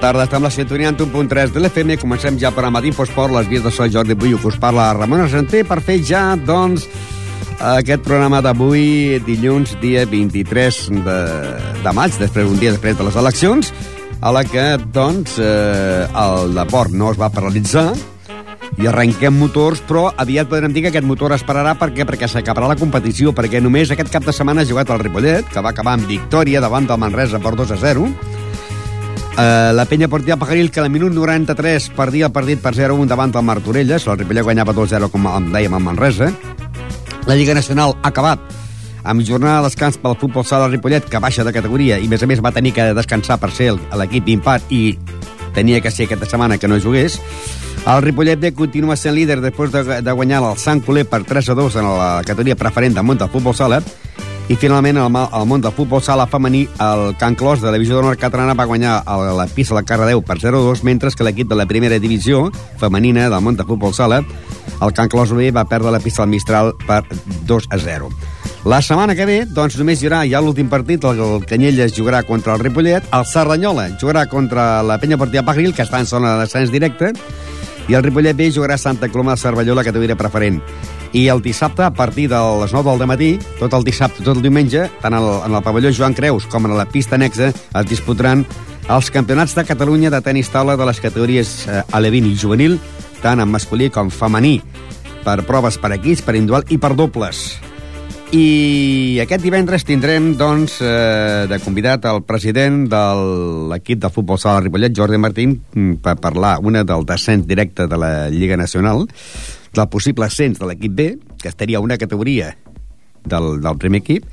[0.00, 1.98] Tarda, estem la sintonia en 1.3 de l'FM.
[2.00, 5.20] Comencem ja per a d'Infosport, les vies de sol Jordi Buiu, que us parla Ramon
[5.20, 6.86] Argenter, per fer ja, doncs,
[7.60, 11.18] aquest programa d'avui, dilluns, dia 23 de,
[11.84, 13.74] de maig, després un dia després de les eleccions,
[14.24, 17.90] a la que, doncs, eh, el deport no es va paralitzar,
[18.80, 22.80] i arrenquem motors, però aviat podrem dir que aquest motor esperarà perquè perquè s'acabarà la
[22.80, 26.08] competició, perquè només aquest cap de setmana ha jugat el Ripollet, que va acabar amb
[26.08, 28.08] victòria davant del Manresa per 2 a 0,
[29.40, 33.30] Uh, la penya portia Pajaril, que al minut 93 perdia el partit per 0-1 davant
[33.32, 34.04] del Martorelles.
[34.04, 36.28] El Ripollet guanyava 2-0, com dèiem, amb Manresa.
[37.24, 38.42] La Lliga Nacional ha acabat
[39.00, 42.20] amb jornada de descans pel futbol sala Ripollet, que baixa de categoria, i a més
[42.20, 44.98] a més va tenir que descansar per ser l'equip impat i
[45.56, 47.16] tenia que ser aquesta setmana que no jugués.
[47.86, 51.48] El Ripollet B continua sent líder després de, de guanyar el Sant Coler per 3
[51.48, 53.80] a 2 en la categoria preferent món del futbol sala
[54.50, 58.00] i finalment, al, al món del futbol sala femení, el Can Clos de la divisió
[58.00, 61.54] d'honor catalana va guanyar a la pista de Cardedeu per 0-2, mentre que l'equip de
[61.54, 62.48] la primera divisió
[62.80, 64.24] femenina del món del futbol sala,
[64.82, 67.04] el Can Clos B, va perdre la pista del Mistral per
[67.46, 68.10] 2-0.
[68.66, 72.24] La setmana que ve, doncs, només hi haurà ja l'últim partit, el, el Canyelles jugarà
[72.26, 76.34] contra el Ripollet, el Cerdanyola jugarà contra la Penya Portia Pagril, que està en zona
[76.34, 77.14] de descens directe,
[77.86, 80.58] i el Ripollet B jugarà Santa Coloma de Cervelló, la categoria preferent.
[81.12, 84.42] I el dissabte, a partir de les 9 del matí, tot el dissabte, tot el
[84.44, 88.44] diumenge, tant el, en el pavelló Joan Creus com en la pista anexa, es disputaran
[88.90, 92.78] els campionats de Catalunya de tenis taula de les categories eh, alevin i juvenil,
[93.22, 94.60] tant en masculí com femení,
[95.24, 97.42] per proves per equips, per individual i per dobles.
[98.30, 103.00] I aquest divendres tindrem, doncs, eh, de convidat el president de
[103.72, 107.98] l'equip de futbol sala Ripollet, Jordi Martín, mm, per parlar una del descens directe de
[107.98, 109.08] la Lliga Nacional,
[109.74, 111.08] del possible ascens de l'equip B,
[111.40, 112.54] que estaria una categoria
[113.24, 114.26] del, del primer equip,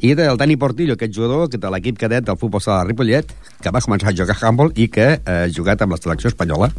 [0.00, 3.82] i del Dani Portillo, aquest jugador de l'equip cadet del futbol sala Ripollet, que va
[3.82, 6.70] començar a jugar a handball i que ha jugat amb la selecció espanyola.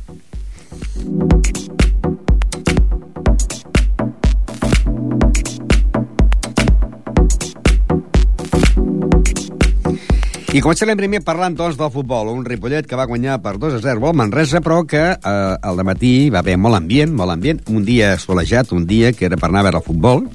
[10.50, 12.32] I començarem primer parlant, doncs, del futbol.
[12.34, 15.22] Un Ripollet que va guanyar per 2 a 0 al Manresa, però que eh,
[15.62, 17.60] al matí va haver molt ambient, molt ambient.
[17.70, 20.26] Un dia solejat, un dia que era per anar a veure el futbol,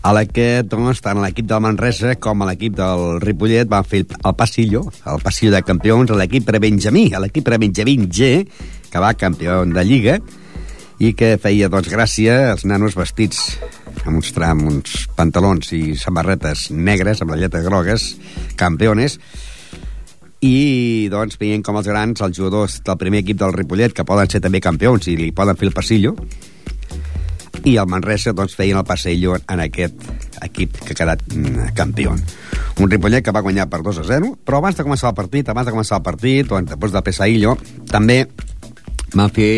[0.00, 4.36] a la que, doncs, tant l'equip del Manresa com l'equip del Ripollet van fer el
[4.40, 8.30] passillo, el passillo de campions, a l'equip prebenjamí, a l'equip prebenjamí G,
[8.88, 10.16] que va campió de Lliga,
[10.98, 13.58] i que feia, doncs, gràcia als nanos vestits
[14.04, 18.10] amb uns, amb uns pantalons i samarretes negres amb la lletra grogues,
[18.58, 19.18] campeones,
[20.42, 24.30] i doncs veient com els grans, els jugadors del primer equip del Ripollet, que poden
[24.30, 26.14] ser també campions i li poden fer el passillo,
[27.66, 30.06] i el Manresa doncs, feien el passillo en aquest
[30.46, 32.14] equip que ha quedat mm, campió.
[32.78, 35.50] Un Ripollet que va guanyar per 2 a 0, però abans de començar el partit,
[35.50, 37.56] abans de començar el partit, doncs, després del Pesaillo,
[37.90, 38.24] també
[39.14, 39.50] van fer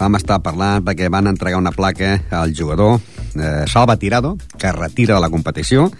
[0.00, 2.98] vam estar parlant perquè van entregar una placa al jugador
[3.36, 5.90] eh, Salva Tirado, que retira de la competició,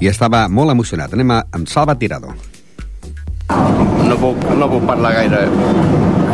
[0.00, 1.14] i estava molt emocionat.
[1.16, 2.34] Anem a, amb Salva Tirado.
[4.06, 5.42] No puc, no puc parlar gaire.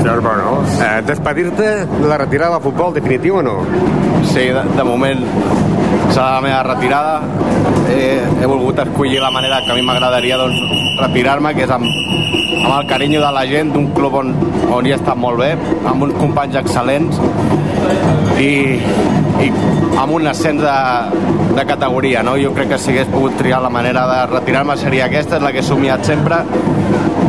[0.03, 0.55] No?
[0.83, 3.61] Eh, Despedir-te de la retirada del futbol definitiu o no?
[4.27, 5.23] Sí, de, de moment
[6.11, 7.21] serà la meva retirada.
[7.93, 10.59] He, he volgut escollir la manera que a mi m'agradaria doncs,
[10.99, 11.87] retirar-me, que és amb,
[12.63, 14.33] amb el carinyo de la gent d'un club on,
[14.71, 15.51] on hi he estat molt bé,
[15.89, 17.19] amb uns companys excel·lents
[18.39, 18.53] i,
[19.43, 19.49] i
[19.99, 20.77] amb un ascens de,
[21.59, 22.23] de categoria.
[22.27, 22.37] No?
[22.39, 25.53] Jo crec que si hagués pogut triar la manera de retirar-me seria aquesta, és la
[25.55, 26.43] que he somiat sempre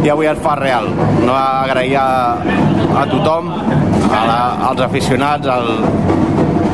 [0.03, 0.91] i avui es fa real.
[1.23, 2.07] No agrair a,
[3.01, 3.49] a tothom,
[4.13, 4.39] a la,
[4.69, 5.69] als aficionats, al,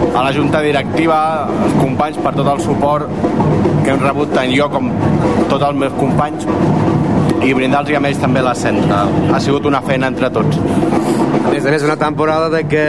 [0.09, 3.07] a la junta directiva, als companys per tot el suport
[3.86, 4.92] que hem rebut tant jo com
[5.50, 6.45] tots els meus companys
[7.45, 8.86] i brindar-los a ells també l'ascens.
[8.89, 10.59] Ha sigut una feina entre tots.
[10.59, 12.83] A més a més, una temporada de que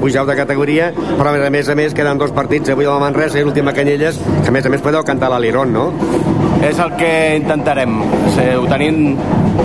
[0.00, 3.40] pugeu de categoria, però a més a més queden dos partits, avui a la Manresa
[3.40, 5.90] i l'última Canyelles, que a més a més podeu cantar l'Aliron, no?
[6.64, 7.10] És el que
[7.40, 8.00] intentarem.
[8.60, 9.16] Ho tenim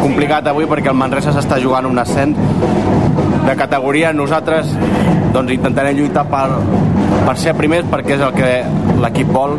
[0.01, 2.39] complicat avui perquè el Manresa s'està jugant un ascens
[3.45, 4.13] de categoria.
[4.13, 4.71] Nosaltres
[5.35, 6.47] doncs, intentarem lluitar per,
[7.25, 8.51] per ser primers perquè és el que
[9.03, 9.57] l'equip vol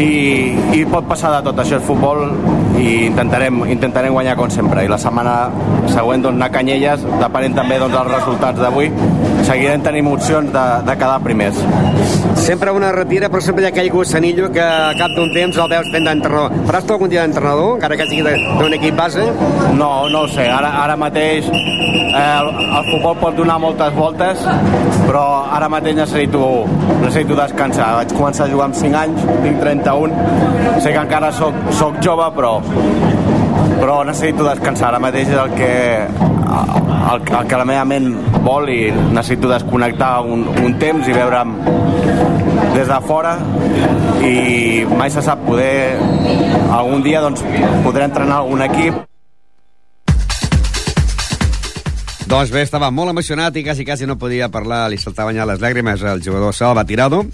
[0.00, 2.24] i, i pot passar de tot, això és futbol
[2.80, 5.34] i intentarem, intentarem guanyar com sempre i la setmana
[5.92, 8.90] següent doncs, anar a Canyelles depenent també doncs, dels resultats d'avui
[9.46, 11.60] seguirem tenint opcions de, de quedar primers
[12.40, 15.68] Sempre una retira, però sempre hi ha aquell gossanillo que a cap d'un temps el
[15.70, 16.54] veus fent d'entrenador.
[16.66, 19.26] Faràs tu algun dia d'entrenador, encara que sigui d'un equip base?
[19.76, 24.42] No, no ho sé, ara, ara mateix eh, el, el futbol pot donar moltes voltes,
[25.04, 26.42] però ara mateix necessito,
[27.02, 27.92] necessito descansar.
[28.00, 29.60] Vaig començar a jugar amb 5 anys, tinc
[29.90, 32.58] 31, sé que encara soc, soc jove, però
[33.80, 34.90] però necessito descansar.
[34.90, 35.72] Ara mateix és el que
[36.04, 38.10] el, el que la meva ment
[38.44, 41.56] vol i necessito desconnectar un, un temps i veure'm
[42.76, 43.36] des de fora.
[44.20, 45.96] I mai se sap poder
[46.70, 47.42] algun dia doncs,
[47.86, 49.06] podré entrenar algun equip.
[52.30, 55.58] Doncs bé, estava molt emocionat i quasi, quasi no podia parlar, li saltaven ja les
[55.58, 57.24] llàgrimes al jugador Salva Tirado,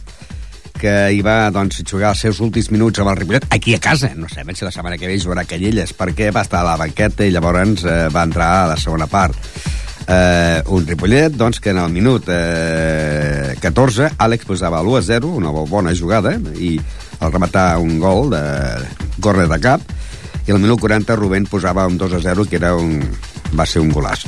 [0.78, 4.12] que hi va doncs, jugar els seus últims minuts amb el Ripollet, aquí a casa.
[4.17, 6.76] No sé si la setmana que ve jugarà a Canyelles, perquè va estar a la
[6.81, 9.37] banqueta i llavors eh, va entrar a la segona part.
[10.06, 15.94] Eh, un Ripollet, doncs, que en el minut eh, 14 Àlex posava l'1-0, una bona
[15.94, 16.76] jugada, i
[17.20, 18.44] al rematar un gol de
[19.20, 19.82] córrer de cap,
[20.46, 23.00] i al minut 40 Rubén posava un 2-0, que era un,
[23.54, 24.26] va ser un golaç.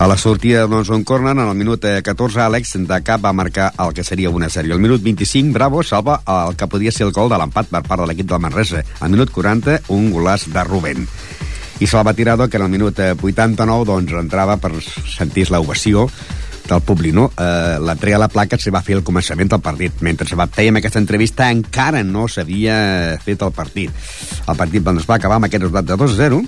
[0.00, 3.72] A la sortida un corner, en el minut 14, eh, Àlex de cap va marcar
[3.78, 4.72] el que seria una sèrie.
[4.72, 8.02] Al minut 25, Bravo salva el que podia ser el gol de l'empat per part
[8.02, 8.82] de l'equip del Manresa.
[9.00, 11.06] Al minut 40, un golaç de Rubén.
[11.80, 16.08] I Salva Tirado, que en el minut 89 doncs, entrava per sentir l'ovació
[16.70, 17.30] del públic, no?
[17.36, 20.00] Eh, la treia a la placa se va fer al començament del partit.
[20.06, 23.90] Mentre se va fèiem aquesta entrevista encara no s'havia fet el partit.
[24.46, 26.44] El partit doncs, va acabar amb aquest resultat de 2-0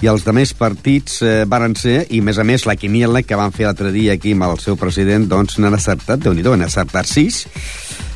[0.00, 3.36] i els demés partits eh, varen ser, i a més a més la quiniela que
[3.36, 6.64] van fer l'altre dia aquí amb el seu president, doncs n'han acertat, déu nhi n'han
[6.64, 7.42] acertat 6.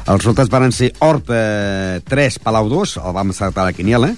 [0.04, 4.14] Els resultats varen ser Horta 3, Palau 2, el vam acertar la quiniela,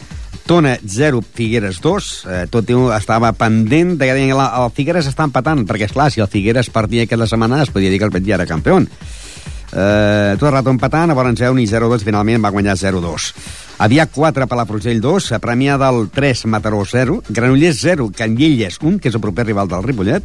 [0.46, 2.08] Tona 0, Figueres 2.
[2.30, 4.42] Eh, tot i estava pendent de que el,
[4.74, 7.98] Figueres està empatant, perquè, és clar si el Figueres partia aquesta setmana es podia dir
[7.98, 8.78] que el Betis era campió.
[9.76, 13.28] Eh, tot el rato empatant, a Vorenjeu ni 0-2, finalment va guanyar 0-2.
[13.84, 19.10] Havia 4 Palafrugell 2, a Premià del 3, Mataró 0, Granollers 0, Canyelles 1, que
[19.12, 20.24] és el proper rival del Ripollet,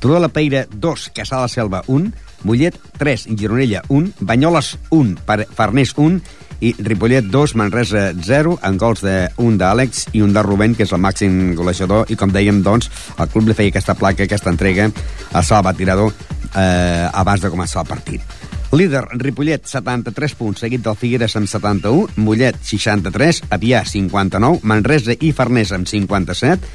[0.00, 2.12] Turó de la Peira 2, Caçà de la Selva 1,
[2.44, 5.16] Mollet 3, Gironella 1, Banyoles 1,
[5.56, 6.20] Farners 1
[6.60, 10.84] i Ripollet 2, Manresa 0, en gols de un d'Àlex i un de Rubén, que
[10.84, 14.52] és el màxim golejador, i com dèiem, doncs, el club li feia aquesta placa, aquesta
[14.52, 14.90] entrega
[15.32, 18.39] a Salva Tirador eh, abans de començar el partit.
[18.72, 25.32] Líder, Ripollet, 73 punts, seguit del Figueres amb 71, Mollet, 63, Avià, 59, Manresa i
[25.34, 26.68] Farners amb 57,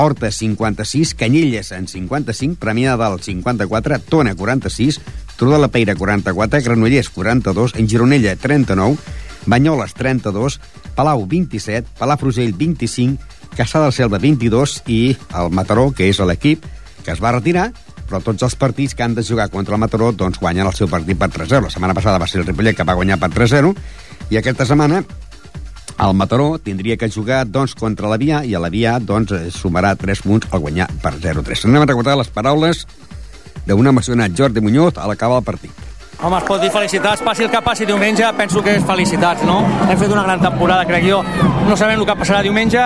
[0.00, 5.00] Horta, 56, Canyelles, amb 55, Premià del 54, Tona, 46,
[5.36, 8.96] Turó de la Peira, 44, Granollers, 42, en Gironella, 39,
[9.44, 10.60] Banyoles, 32,
[10.96, 13.20] Palau, 27, Palafrugell, 25,
[13.54, 16.64] Caçà del Selva, 22 i el Mataró, que és l'equip
[17.04, 17.68] que es va retirar,
[18.08, 20.88] però tots els partits que han de jugar contra el Mataró doncs guanyen el seu
[20.88, 21.66] partit per 3-0.
[21.66, 23.74] La setmana passada va ser el Ripollet que va guanyar per 3-0
[24.30, 25.04] i aquesta setmana
[25.94, 30.62] el Mataró tindria que jugar doncs, contra l'Avià i l'Avià doncs, sumarà 3 punts al
[30.64, 31.68] guanyar per 0-3.
[31.68, 32.84] Anem a recordar les paraules
[33.66, 35.93] d'un emocionat Jordi Muñoz a l'acabar el partit.
[36.24, 39.58] Home, es pot dir felicitats, passi el que passi diumenge, penso que és felicitats, no?
[39.90, 41.18] Hem fet una gran temporada, crec jo.
[41.68, 42.80] No sabem el que passarà diumenge,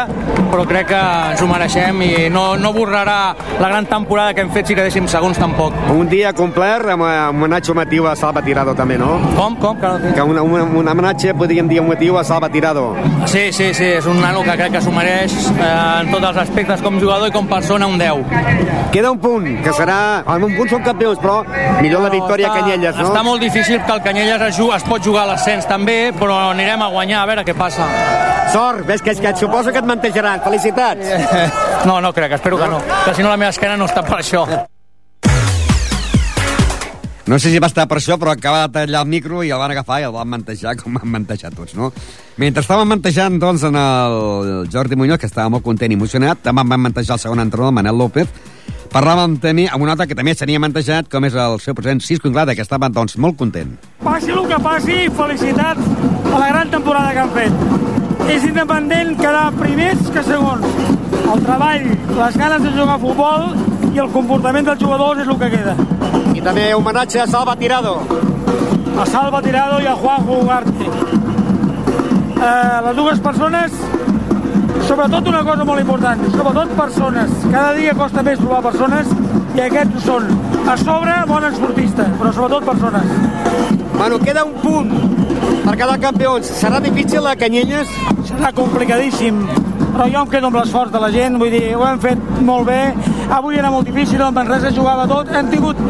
[0.51, 0.99] però crec que
[1.31, 3.19] ens ho mereixem i no, no borrarà
[3.61, 5.77] la gran temporada que hem fet si quedéssim segons tampoc.
[5.95, 7.13] Un dia complet amb un
[7.45, 9.13] homenatge motiu a Salva Tirado també, no?
[9.37, 9.55] Com?
[9.63, 9.79] Com?
[9.79, 12.89] Que, que un, un, un homenatge, podríem dir, motiu a Salva Tirado.
[13.31, 16.43] Sí, sí, sí, és un nano que crec que s'ho mereix eh, en tots els
[16.43, 18.91] aspectes com jugador i com persona un 10.
[18.91, 20.25] Queda un punt, que serà...
[20.39, 21.41] En un punt són campions, però
[21.83, 23.09] millor la victòria està, a Canyelles, no?
[23.13, 26.81] Està molt difícil que el Canyelles es, es pot jugar a l'ascens també, però anirem
[26.81, 27.85] a guanyar, a veure què passa.
[28.55, 30.41] Sort, ves que, que et suposo que et mantejaran.
[30.45, 31.13] Felicitats.
[31.87, 32.81] No, no crec, espero que no.
[33.05, 34.41] Que si no la meva esquena no està per això.
[37.29, 39.61] No sé si va estar per això, però acaba de tallar el micro i el
[39.63, 41.93] van agafar i el van mantejar com van mantejar tots, no?
[42.43, 46.67] Mentre estàvem mantejant, doncs, en el Jordi Muñoz, que estava molt content i emocionat, també
[46.67, 48.33] van mantejar el segon entrenador, Manel López,
[48.93, 52.29] parlàvem també amb un altre que també s'havia mantejat, com és el seu president Cisco
[52.29, 53.75] Inglada, que estava, doncs, molt content.
[54.03, 58.29] Passi el que passi, felicitats a la gran temporada que han fet.
[58.29, 60.67] És independent quedar primers que segons.
[61.29, 61.87] El treball,
[62.19, 63.47] les ganes de jugar a futbol
[63.95, 65.77] i el comportament dels jugadors és el que queda.
[66.37, 67.99] I també homenatge a Salva Tirado.
[68.99, 70.91] A Salva Tirado i a Juanjo Ugarte.
[72.39, 73.75] Eh, les dues persones
[74.89, 77.33] sobretot una cosa molt important, sobretot persones.
[77.53, 79.11] Cada dia costa més trobar persones
[79.57, 80.29] i aquests ho són.
[80.65, 83.13] A sobre, bon esportista, però sobretot persones.
[83.99, 84.95] Bueno, queda un punt
[85.67, 86.49] per cada campions.
[86.63, 87.93] Serà difícil a Canyelles?
[88.31, 89.43] Serà complicadíssim,
[89.93, 92.71] però jo em quedo amb l'esforç de la gent, vull dir, ho hem fet molt
[92.71, 92.81] bé.
[93.29, 95.81] Avui era molt difícil, el Manresa jugava tot, hem tingut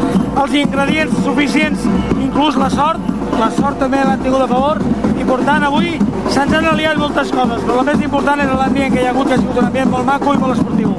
[0.43, 1.87] els ingredients suficients,
[2.19, 3.07] inclús la sort,
[3.39, 4.83] la sort també l'han tingut a favor,
[5.29, 5.89] i per tant avui
[6.33, 9.27] se'ns han aliat moltes coses, però el més important és l'ambient que hi ha hagut,
[9.29, 10.95] que ha sigut un ambient molt maco i molt esportiu.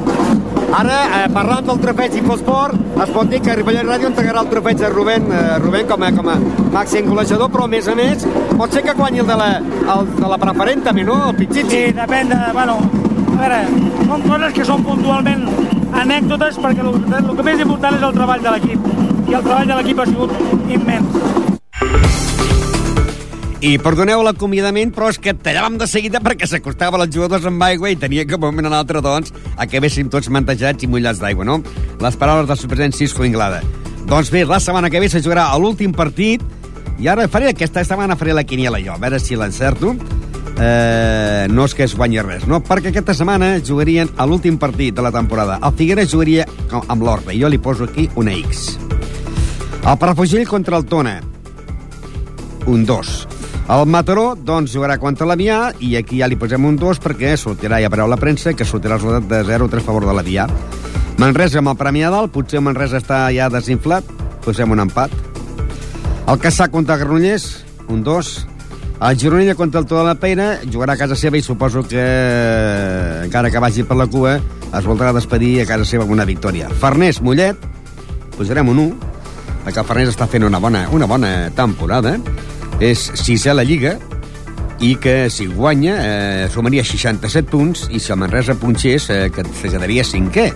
[0.80, 4.84] Ara, eh, parlant del trofeig Infosport, es pot dir que Ripollet Ràdio entregarà el trofeig
[4.86, 6.36] a Rubén, eh, Rubén com, a, com a
[6.76, 9.50] màxim golejador, però a més a més pot ser que guanyi el de la,
[9.96, 11.18] el de la preferent també, no?
[11.30, 11.68] El Pichichi.
[11.88, 12.38] Sí, depèn de...
[12.54, 12.78] Bueno,
[13.34, 13.60] A veure,
[14.06, 15.46] són coses que són puntualment
[15.96, 18.90] anècdotes perquè el, el que més important és el treball de l'equip
[19.30, 20.36] i el treball de l'equip ha sigut
[20.68, 22.29] immens.
[23.60, 27.90] I perdoneu l'acomiadament, però és que tallàvem de seguida perquè s'acostava els jugadors amb aigua
[27.92, 31.58] i tenia que un moment un altre, doncs, acabéssim tots mantejats i mullats d'aigua, no?
[32.00, 33.58] Les paraules del supresident Cisco Inglada.
[34.08, 36.40] Doncs bé, la setmana que ve se jugarà l'últim partit
[37.00, 39.92] i ara faré, aquesta setmana faré la quiniela jo, a veure si l'encerto.
[40.60, 42.62] Eh, no és que es guanyi res, no?
[42.64, 45.58] Perquè aquesta setmana jugarien a l'últim partit de la temporada.
[45.60, 46.46] El Figueres jugaria
[46.80, 47.36] amb l'Orbe.
[47.36, 48.78] Jo li poso aquí una X.
[49.80, 51.18] El Parafugell contra el Tona.
[52.68, 53.39] Un 2.
[53.70, 57.78] El Mataró, doncs, jugarà contra l'Avià i aquí ja li posem un 2 perquè sortirà,
[57.78, 60.48] ja veureu la premsa, que sortirà el resultat de 0-3 a favor de l'Avià.
[61.22, 64.10] Manresa amb el Premi dalt, potser Manresa està ja desinflat,
[64.42, 65.14] posem un empat.
[66.26, 67.46] El Caçà contra Granollers,
[67.86, 68.32] un 2.
[69.06, 72.02] El Gironella contra el Toda la Peira jugarà a casa seva i suposo que,
[73.22, 76.74] encara que vagi per la cua, es voldrà despedir a casa seva amb una victòria.
[76.82, 77.70] Farners, Mollet,
[78.34, 79.10] posarem un 1,
[79.62, 82.18] perquè el Farners està fent una bona, una bona temporada
[82.80, 83.98] és sisè a la Lliga
[84.80, 89.44] i que si guanya eh, sumaria 67 punts i si el Manresa punxés eh, que
[89.44, 90.50] se quedaria cinquè.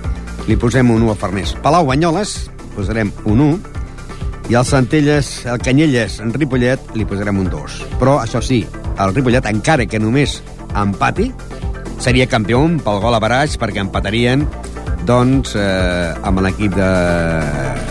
[0.48, 1.54] Li posem un 1 a Farners.
[1.64, 2.34] Palau Banyoles
[2.74, 3.74] posarem un 1
[4.50, 8.60] i el Centelles, el Canyelles en Ripollet li posarem un 2 però això sí,
[9.00, 10.40] el Ripollet encara que només
[10.76, 11.30] empati
[12.02, 14.44] seria campió pel gol a baraix perquè empatarien
[15.04, 16.88] doncs, eh, amb l'equip de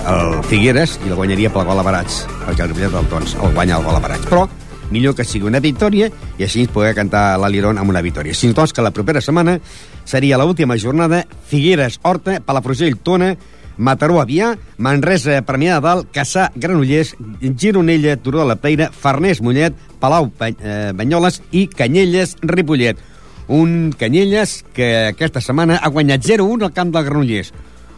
[0.10, 3.77] el Figueres i el guanyaria pel gol a barats, perquè el Ripollet doncs, el guanya
[3.77, 4.27] el gol a barats.
[4.29, 4.48] Però
[4.93, 8.36] millor que sigui una victòria i així poder cantar l'Aliron amb una victòria.
[8.36, 9.60] Si doncs que la propera setmana
[10.05, 13.34] seria l'última jornada Figueres, Horta, Palafrugell, Tona,
[13.77, 19.74] Mataró, Avià, Manresa, Premià de Dalt, Caçà, Granollers, Gironella, Turó de la Peira, Farners, Mollet,
[20.00, 23.01] Palau, eh, Banyoles i Canyelles, Ripollet
[23.47, 27.53] un Canyelles que aquesta setmana ha guanyat 0-1 al camp del Granollers.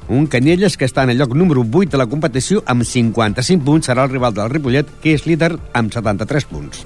[0.10, 3.90] Un Canyelles que està en el lloc número 8 de la competició amb 55 punts,
[3.90, 6.86] serà el rival del Ripollet, que és líder amb 73 punts.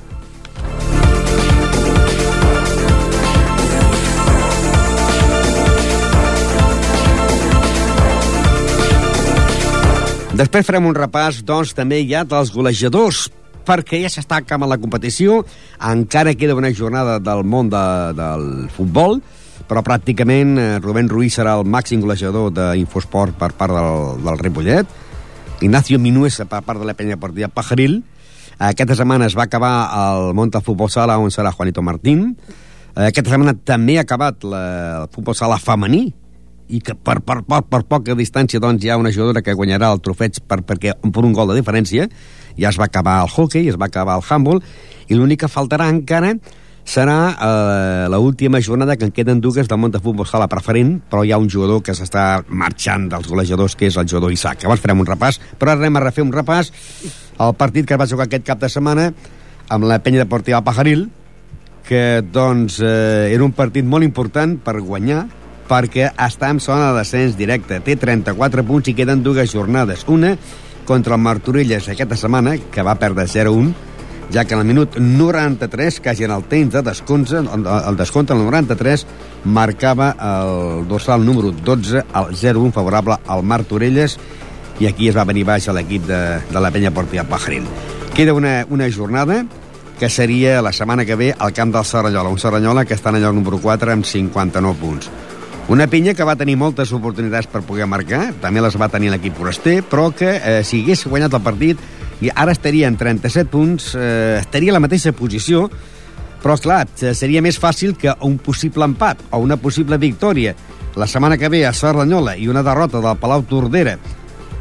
[10.39, 13.25] Després farem un repàs, doncs, també ja dels golejadors
[13.70, 15.44] perquè ja s'està acabant la competició,
[15.92, 17.86] encara queda una jornada del món de,
[18.18, 19.20] del futbol,
[19.70, 24.96] però pràcticament eh, Rubén Ruiz serà el màxim golejador d'Infosport per part del, del Ripollet,
[25.62, 28.00] Ignacio Minuesa per part de la penya partida Pajaril,
[28.60, 32.34] aquesta setmana es va acabar el del futbol sala on serà Juanito Martín,
[32.96, 34.64] aquesta setmana també ha acabat la,
[35.04, 36.10] el futbol sala femení,
[36.70, 39.90] i que per, per, per, per poca distància doncs, hi ha una jugadora que guanyarà
[39.94, 42.06] el trofeig per, perquè, per un gol de diferència
[42.60, 44.62] ja es va acabar el hockey, es va acabar el handball,
[45.10, 46.36] i l'únic que faltarà encara
[46.89, 51.22] serà eh, l'última jornada que en queden dues del món de futbol sala preferent, però
[51.24, 54.63] hi ha un jugador que s'està marxant dels golejadors, que és el jugador Isaac.
[54.63, 56.74] Llavors farem un repàs, però ara anem a refer un repàs
[57.38, 59.12] al partit que es va jugar aquest cap de setmana
[59.70, 61.06] amb la penya deportiva Pajaril,
[61.86, 65.28] que doncs eh, era un partit molt important per guanyar,
[65.70, 67.78] perquè està en zona de descens directe.
[67.86, 70.08] Té 34 punts i queden dues jornades.
[70.10, 70.34] Una
[70.89, 73.75] contra el Martorelles aquesta setmana, que va perdre 0-1,
[74.34, 78.41] ja que en el minut 93, quasi en el temps de descompte, el descompte en
[78.41, 79.05] el 93,
[79.46, 84.17] marcava el dorsal número 12, el 0-1 favorable al Martorelles,
[84.79, 86.19] i aquí es va venir baix a l'equip de,
[86.50, 87.67] de la penya portiva Pajaril.
[88.15, 89.43] Queda una, una jornada
[90.00, 93.22] que seria la setmana que ve al camp del Serranyola, un Serranyola que està en
[93.22, 95.12] lloc número 4 amb 59 punts.
[95.70, 99.36] Una pinya que va tenir moltes oportunitats per poder marcar, també les va tenir l'equip
[99.38, 101.84] foraster, però que eh, si hagués guanyat el partit,
[102.26, 105.68] i ara estaria en 37 punts, eh, estaria a la mateixa posició,
[106.42, 110.56] però, clar, seria més fàcil que un possible empat o una possible victòria.
[110.98, 114.00] La setmana que ve a Cerdanyola i una derrota del Palau Tordera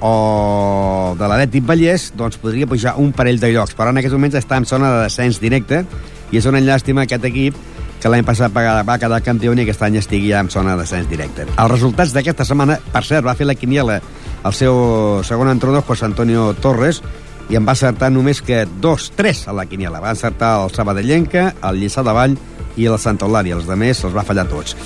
[0.05, 4.37] o de l'Atlètic Vallès, doncs podria pujar un parell de llocs, però en aquests moments
[4.37, 5.87] està en zona de descens directe
[6.29, 7.57] i és una llàstima aquest equip
[7.99, 11.09] que l'any passat va quedar campió i aquest any estigui ja en zona de descens
[11.11, 11.47] directe.
[11.51, 14.01] Els resultats d'aquesta setmana, per cert, va fer la quiniela
[14.45, 17.03] el seu segon entrenador, José Antonio Torres,
[17.49, 20.03] i en va acertar només que dos, tres a la quiniela.
[20.05, 22.37] Va encertar el Sabadellenca, el Lliçà de Vall
[22.77, 23.57] i el Santa Eulària.
[23.57, 24.77] Els demés els va fallar tots.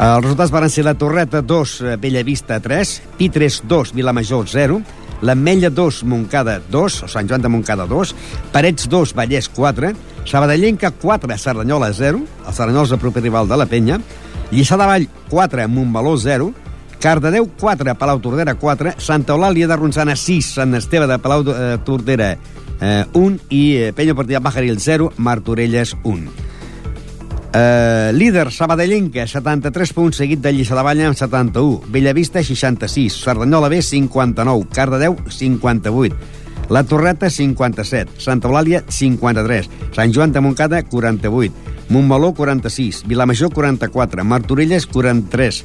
[0.00, 4.80] Els resultats van ser la Torreta 2, Bellavista 3, Pitres 2, Vilamajor 0,
[5.22, 8.14] l'Ametlla 2, Montcada 2, o Sant Joan de Montcada 2,
[8.52, 9.92] Parets 2, Vallès 4,
[10.24, 14.00] Sabadellenca 4, Cerdanyola 0, el Cerdanyola és el proper rival de la Penya,
[14.50, 16.52] Lliçà de Vall 4, Montmeló 0,
[17.00, 21.78] Cardedeu 4, Palau Tordera 4, Santa Eulàlia de Ronçana 6, Sant Esteve de Palau eh,
[21.84, 26.49] Tordera eh, 1 i eh, Penya Partida Pajaril 0, Martorelles 1.
[27.50, 31.80] Uh, líder, Sabadellenca, 73 punts, seguit de Lliçà de Vall amb 71.
[31.90, 33.16] Bellavista, 66.
[33.24, 34.68] Cerdanyola B, 59.
[34.70, 36.14] Cardedeu, 58.
[36.70, 38.20] La Torreta, 57.
[38.22, 39.66] Santa Eulàlia, 53.
[39.96, 41.50] Sant Joan de Montcada, 48.
[41.90, 43.02] Montmeló, 46.
[43.10, 44.22] Vilamajor, 44.
[44.22, 45.64] Martorelles, 43.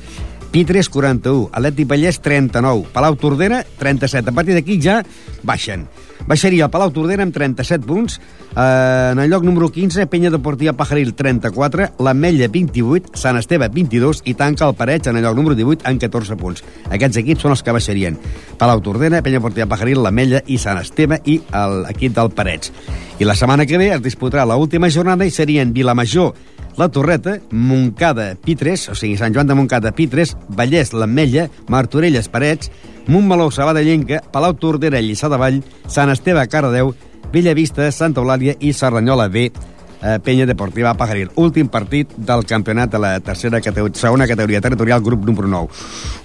[0.49, 1.51] Pitres, 41.
[1.53, 2.89] Atlètic Vallès, 39.
[2.97, 4.33] Palau Tordera, 37.
[4.33, 5.03] A partir d'aquí ja
[5.43, 5.85] baixen.
[6.25, 8.17] Baixaria el Palau Tordera amb 37 punts.
[8.55, 11.91] Eh, en el lloc número 15, Penya Deportiva Pajaril, 34.
[11.99, 13.13] L'Ametlla, 28.
[13.13, 14.23] Sant Esteve, 22.
[14.25, 16.63] I tanca el Pareig en el lloc número 18 amb 14 punts.
[16.89, 18.17] Aquests equips són els que baixarien.
[18.57, 21.39] Palau Tordera, Penya Deportiva Pajaril, l'Ametlla i Sant Esteve i
[21.83, 22.71] l'equip del Pareig.
[23.19, 26.33] I la setmana que ve es disputarà l'última jornada i serien Vilamajor,
[26.77, 32.71] la Torreta, Montcada, Pitres, o sigui, Sant Joan de Montcada, Pitres, Vallès, l'Ametlla, Martorelles, Parets,
[33.07, 36.93] Montmeló, Sabadellenca, Palau Tordera, Lliçà de Vall, Sant Esteve, Cardedeu,
[37.31, 41.31] Bellavista, Santa Eulàlia i Serranyola B, eh, Penya Deportiva Pajaril.
[41.35, 45.69] Últim partit del campionat de la tercera categoria, segona categoria territorial, grup número 9.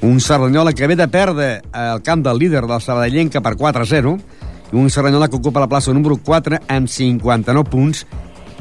[0.02, 4.18] Un Serranyola que ve de perdre el camp del líder del Sabadellenca per 4-0,
[4.72, 8.06] i un Serranyola que ocupa la plaça número 4 amb 59 punts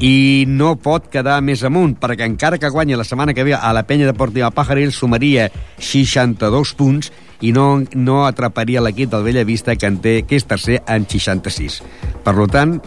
[0.00, 3.72] i no pot quedar més amunt, perquè encara que guanyi la setmana que ve a
[3.76, 7.10] la penya deportiva Pajaril sumaria 62 punts
[7.44, 11.80] i no, no atraparia l'equip del Bellavista que en té, que és tercer en 66.
[12.24, 12.78] Per tant,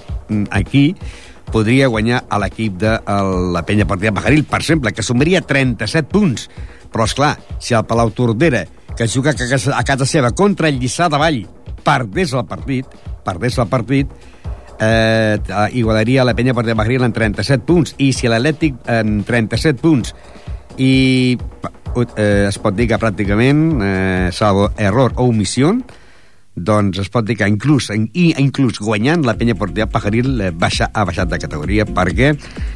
[0.50, 0.86] aquí
[1.53, 2.98] podria guanyar a l'equip de
[3.53, 6.50] la penya deportiva Pajaril, per exemple, que sumaria 37 punts.
[6.93, 8.65] Però, és clar, si el Palau Tordera,
[8.98, 11.43] que juga a casa seva contra el Lliçà de Vall,
[11.86, 12.89] perdés el partit,
[13.25, 14.10] perdés el partit,
[14.80, 15.38] eh,
[15.74, 17.96] igualaria la penya per Bagril en 37 punts.
[17.98, 20.13] I si l'Atlètic en 37 punts.
[20.77, 21.38] I
[22.18, 25.75] eh, es pot dir que pràcticament eh, salvo error o omissió
[26.55, 30.92] doncs es pot dir que inclús, i inclús guanyant la penya portiva Pajaril eh, baixa,
[30.94, 32.33] ha baixat de categoria perquè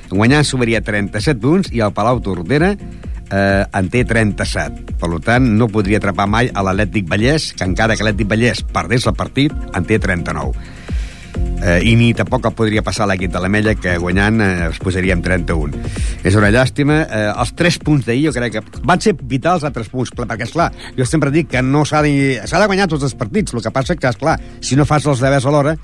[0.09, 4.97] guanyant sumaria 37 punts i el Palau Tordera eh, en té 37.
[4.97, 9.05] Per tant, no podria atrapar mai a l'Atlètic Vallès, que encara que l'Atlètic Vallès perdés
[9.05, 10.76] el partit, en té 39
[11.61, 15.15] eh, i ni tampoc el podria passar l'equip de l'Amella que guanyant eh, es posaria
[15.17, 15.81] en 31
[16.27, 17.01] és una llàstima.
[17.05, 20.11] Eh, els 3 punts d'ahir jo crec que van ser vitals a 3 punts.
[20.17, 23.53] Perquè esclar, jo sempre dic que no s'ha de, de guanyar tots els partits.
[23.53, 25.77] El que passa que esclar, si no fas els deures a l'hora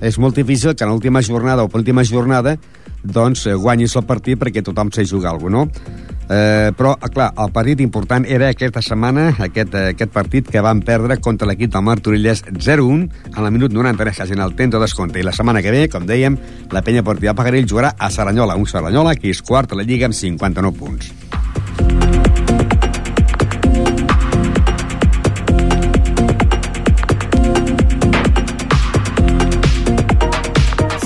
[0.00, 2.56] és molt difícil que en l'última jornada o penúltima jornada
[3.02, 6.07] doncs eh, guanyis el partit perquè tothom sé jugar alguna cosa, no?
[6.28, 10.60] Eh, però, eh, clar, el partit important era aquesta setmana, aquest, eh, aquest partit que
[10.60, 14.74] van perdre contra l'equip del Martorelles 0-1 en el minut 93, quasi en el temps
[14.74, 15.20] de descompte.
[15.20, 16.36] I la setmana que ve, com dèiem,
[16.70, 20.06] la penya portiva Pagarell jugarà a Saranyola, un Saranyola que és quart a la Lliga
[20.06, 21.12] amb 59 punts.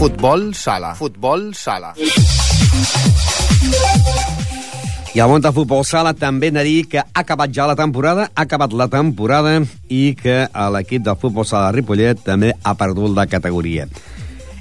[0.02, 0.94] Futbol sala.
[0.96, 1.94] Futbol sala.
[5.12, 7.76] I el món del futbol sala també hem de dir que ha acabat ja la
[7.76, 9.58] temporada, ha acabat la temporada
[9.92, 13.84] i que l'equip del futbol sala de Ripollet també ha perdut la categoria.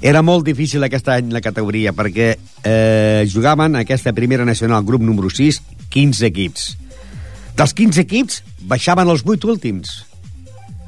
[0.02, 5.30] Era molt difícil aquest any la categoria perquè eh, jugaven aquesta primera nacional grup número
[5.32, 6.66] 6 15 equips.
[7.56, 10.02] Dels 15 equips baixaven els 8 últims.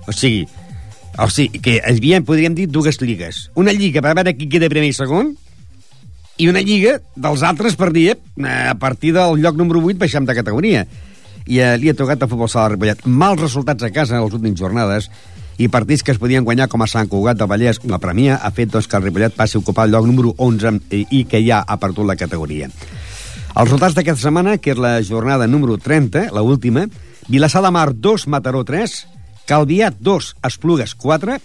[0.05, 0.45] O sigui,
[1.17, 3.47] o sigui, que hi havia, podríem dir, dues lligues.
[3.57, 5.33] Una lliga per veure qui queda primer i segon,
[6.37, 10.27] i una lliga dels altres per dir, eh, a partir del lloc número 8 baixem
[10.27, 10.87] de categoria.
[11.47, 13.05] I eh, li ha tocat a futbol sala Ripollet.
[13.07, 15.11] Mals resultats a casa en les últimes jornades
[15.59, 18.51] i partits que es podien guanyar com a Sant Cugat de Vallès la Premià ha
[18.51, 21.63] fet doncs, que el Ripollet passi a ocupar el lloc número 11 i, que ja
[21.63, 22.71] ha perdut la categoria.
[23.55, 26.89] Els resultats d'aquesta setmana, que és la jornada número 30, la última,
[27.29, 28.97] Vilassar de Mar 2, Mataró 3,
[29.47, 31.39] Calvià 2, Esplugues 4,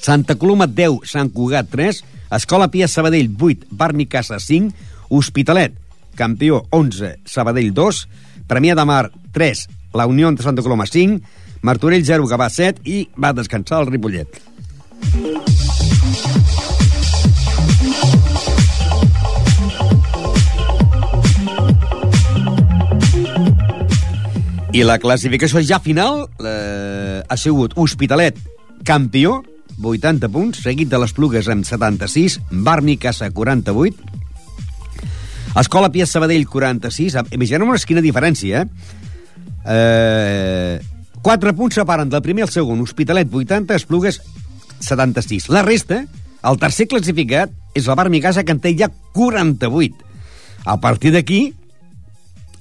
[0.00, 4.74] Santa Coloma 10, Sant Cugat 3, Escola Pia Sabadell 8, Barni Casa 5,
[5.08, 5.74] Hospitalet,
[6.14, 8.08] campió 11, Sabadell 2,
[8.46, 11.20] Premià de Mar 3, la Unió de Santa Coloma 5,
[11.62, 14.40] Martorell 0, Gavà 7 i va descansar el Ripollet.
[24.70, 28.38] I la classificació ja final eh, ha sigut Hospitalet
[28.86, 29.40] campió,
[29.82, 34.20] 80 punts, seguit de les Plugues amb 76, Barni Casa 48,
[35.60, 38.68] Escola Pia Sabadell 46, imaginem una esquina diferència, eh?
[39.66, 40.80] eh
[41.20, 44.22] 4 punts separen del primer al segon, Hospitalet 80, Esplugues
[44.80, 45.50] 76.
[45.52, 46.04] La resta,
[46.42, 50.06] el tercer classificat, és el Barni Casa que en té ja 48.
[50.64, 51.42] A partir d'aquí,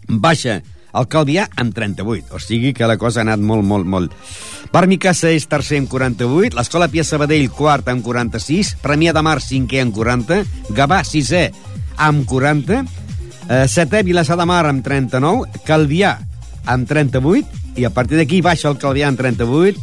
[0.07, 0.59] baixa
[0.93, 4.15] el Calvià amb 38, o sigui que la cosa ha anat molt, molt, molt.
[4.73, 9.83] Barmicassa és tercer amb 48, l'Escola Pia Sabadell quart amb 46, Premià de Mar cinquè
[9.83, 10.43] amb 40,
[10.77, 11.49] Gavà sisè
[11.99, 12.83] amb 40,
[13.49, 16.11] Eh, setè, Vilassar de Mar amb 39, Calvià
[16.69, 17.47] amb 38,
[17.81, 19.81] i a partir d'aquí baixa el Calvià amb 38,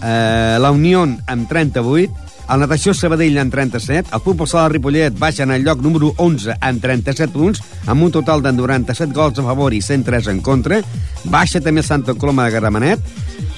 [0.00, 2.08] eh, la Unió amb 38,
[2.50, 6.56] el Natació Sabadell amb 37, el Futbol Sala Ripollet baixa en el lloc número 11
[6.60, 10.80] amb 37 punts, amb un total de 97 gols a favor i 103 en contra.
[11.24, 13.12] Baixa també Santa Coloma de Garamenet,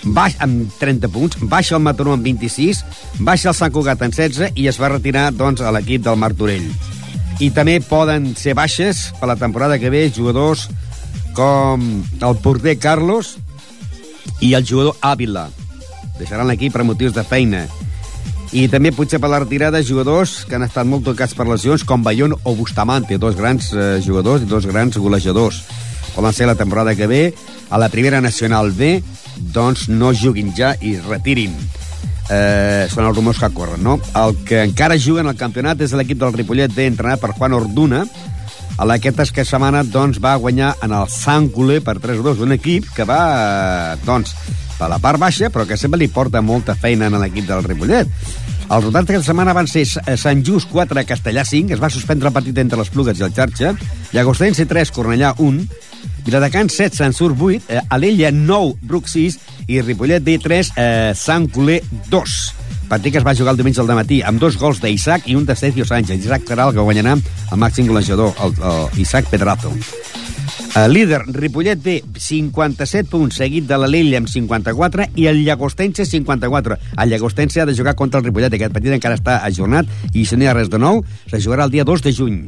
[0.05, 2.85] baix amb 30 punts, baixa el Mataró amb 26,
[3.25, 6.68] baixa el Sant Cugat amb 16 i es va retirar doncs, a l'equip del Martorell.
[7.42, 10.68] I també poden ser baixes per la temporada que ve jugadors
[11.35, 13.35] com el porter Carlos
[14.40, 15.49] i el jugador Ávila.
[16.20, 17.64] Deixaran l'equip per motius de feina.
[18.55, 22.05] I també potser per la retirada jugadors que han estat molt tocats per lesions, com
[22.07, 25.64] Bayón o Bustamante, dos grans eh, jugadors i dos grans golejadors.
[26.14, 27.23] Poden ser la temporada que ve,
[27.69, 29.01] a la primera nacional B,
[29.51, 31.57] doncs no juguin ja i retirin.
[32.31, 33.99] Eh, són els rumors que corren, no?
[34.23, 37.59] El que encara juga en el campionat és l'equip del Ripollet B, entrenat per Juan
[37.59, 38.05] Orduna,
[38.79, 42.87] a aquesta que setmana doncs, va guanyar en el Sant Culer per 3-2, un equip
[42.95, 44.38] que va eh, doncs,
[44.79, 48.11] per la part baixa, però que sempre li porta molta feina en l'equip del Ripollet.
[48.64, 52.31] Els resultats d'aquesta setmana van ser eh, Sant Just 4, Castellà 5, es va suspendre
[52.31, 53.74] el partit entre les Plugues i el Xarxa,
[54.14, 55.66] Llagostense 3, Cornellà 1,
[56.24, 61.50] Viladecans 7, Sant Sur 8, eh, Alella 9, Bruc 6 i Ripollet D3, eh, Sant
[61.53, 62.40] Coler 2.
[62.88, 65.44] Partit que es va jugar el diumenge al matí amb dos gols d'Isaac i un
[65.48, 66.24] de Sergio Sánchez.
[66.24, 69.72] Isaac serà el que guanyarà el màxim golejador, el, el Isaac Pedrazo.
[70.75, 76.79] El líder, Ripollet té 57 punts, seguit de l'Alella amb 54 i el Llagostense 54.
[77.03, 78.55] El Llagostense ha de jugar contra el Ripollet.
[78.55, 81.69] Aquest partit encara està ajornat i si no hi ha res de nou, se jugarà
[81.69, 82.43] el dia 2 de juny.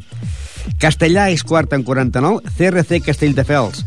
[0.82, 3.84] Castellà és quart en 49, CRC Castelldefels,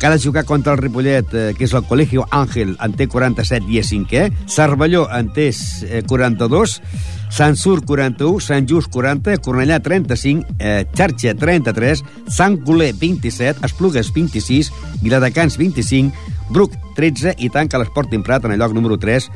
[0.00, 3.06] que ha de jugar contra el Ripollet, eh, que és el Colegio Àngel, en té
[3.08, 6.80] 47 i és cinquè, Cervelló en té eh, 42,
[7.30, 14.12] Sant Sur 41, Sant Just 40, Cornellà 35, eh, Xarxa 33, Sant Coler 27, Esplugues
[14.14, 16.14] 26, Viladecans 25,
[16.50, 19.30] Bruc 13 i tanca l'Esport Imprat en el lloc número 3,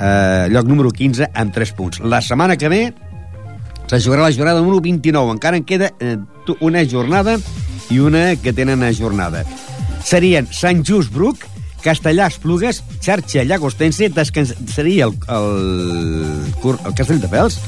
[0.00, 2.00] eh, lloc número 15 amb 3 punts.
[2.00, 2.82] La setmana que ve
[3.86, 5.32] se jugarà la jornada número 29.
[5.32, 6.16] Encara en queda eh,
[6.60, 7.38] una jornada
[7.90, 9.44] i una que tenen a jornada.
[10.04, 11.44] Serien Sant Just Bruc,
[11.84, 17.60] Castellà Esplugues, Xarxa Llagostense, descansaria el, el, el Castell de Pels,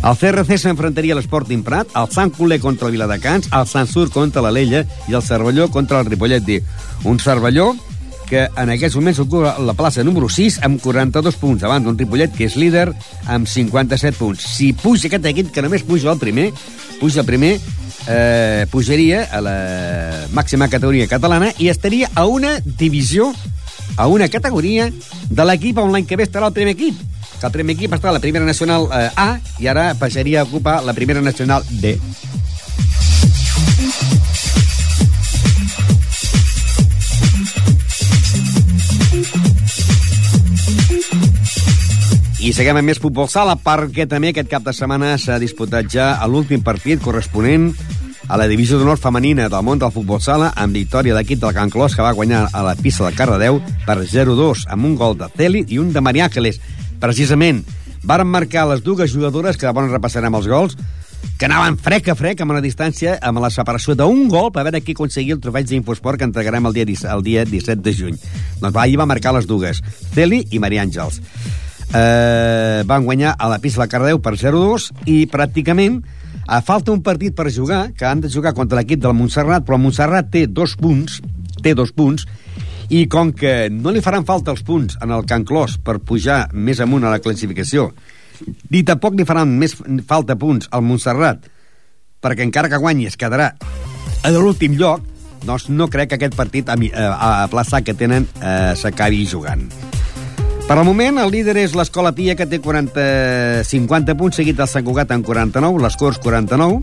[0.00, 4.06] el CRC s'enfrontaria a l'Sporting Prat, el Sant Coler contra el Viladecans, el Sant Sur
[4.14, 6.48] contra l'Alella i el Cervelló contra el Ripollet.
[7.04, 7.74] Un Cervelló
[8.30, 12.32] que en aquests moments ocupa la plaça número 6 amb 42 punts, abans d'un Ripollet
[12.36, 12.86] que és líder
[13.26, 14.46] amb 57 punts.
[14.54, 16.50] Si puja aquest equip, que només puja el primer,
[17.00, 17.56] puja el primer,
[18.06, 19.56] eh, pujaria a la
[20.32, 23.32] màxima categoria catalana i estaria a una divisió,
[23.96, 24.88] a una categoria
[25.28, 27.02] de l'equip on l'any que ve estarà el primer equip.
[27.42, 30.82] El primer equip està a la primera nacional eh, A i ara passaria a ocupar
[30.84, 31.98] la primera nacional D.
[42.40, 46.06] I seguim amb més futbol sala perquè també aquest cap de setmana s'ha disputat ja
[46.24, 47.66] l'últim partit corresponent
[48.32, 51.52] a la divisió d'honor femenina del món del futbol sala amb victòria de l'equip del
[51.52, 55.18] Can Clos que va guanyar a la pista de Cardedeu per 0-2 amb un gol
[55.20, 56.62] de Celi i un de Maria Ángeles.
[57.02, 57.60] Precisament,
[58.08, 60.80] varen marcar les dues jugadores que llavors repassarem els gols
[61.36, 64.80] que anaven frec a frec amb una distància amb la separació d'un gol per veure
[64.80, 68.20] qui aconseguia el trofeig d'Infosport que entregarem el dia, el dia 17 de juny.
[68.62, 71.20] Doncs va, ahir va marcar les dues, Celi i Maria Àngels
[71.94, 76.00] eh, van guanyar a la pista de Cardeu per 0-2 i pràcticament
[76.50, 79.78] a falta un partit per jugar, que han de jugar contra l'equip del Montserrat, però
[79.78, 81.20] el Montserrat té dos punts,
[81.62, 82.26] té dos punts,
[82.90, 86.48] i com que no li faran falta els punts en el Can Clos per pujar
[86.52, 87.92] més amunt a la classificació,
[88.70, 89.76] ni tampoc li faran més
[90.08, 91.46] falta punts al Montserrat,
[92.20, 93.52] perquè encara que guanyi es quedarà
[94.20, 95.06] a l'últim lloc,
[95.46, 99.89] doncs no crec que aquest partit a, a, a plaça que tenen eh, s'acabi jugant.
[100.70, 103.02] Per al moment, el líder és l'Escola Pia, que té 40,
[103.66, 106.76] 50 punts, seguit del Sant Cugat amb 49, les Corts 49,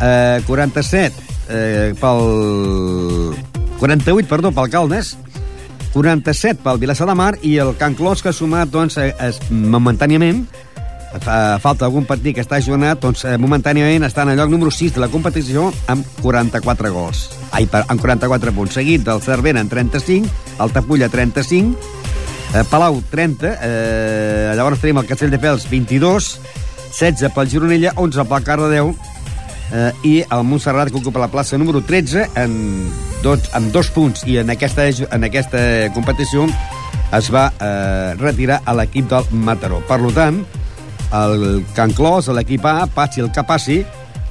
[0.00, 1.12] eh, 47
[1.52, 3.36] eh, pel...
[3.82, 5.18] 48, perdó, pel Caldes,
[5.92, 10.40] 47 pel Vilassar de Mar i el Can Clos, que ha sumat, doncs, es, momentàniament,
[11.18, 14.72] fa, falta algun partit que està ajornat, doncs, eh, momentàniament està en el lloc número
[14.72, 17.26] 6 de la competició amb 44 gols.
[17.52, 18.80] Ai, per, amb 44 punts.
[18.80, 21.92] Seguit del Cervera en 35, el Tapulla 35,
[22.52, 23.54] Eh, Palau, 30.
[23.62, 26.28] Eh, llavors tenim el Castell de Pels, 22.
[26.94, 28.94] 16 pel Gironella, 11 pel Cardedeu.
[29.72, 34.22] Eh, I el Montserrat, que ocupa la plaça número 13, en dos, amb dos punts.
[34.28, 36.46] I en aquesta, en aquesta competició
[37.14, 39.80] es va eh, retirar a l'equip del Mataró.
[39.88, 40.44] Per tant,
[41.14, 43.82] el Can Clos, l'equip A, passi el que passi,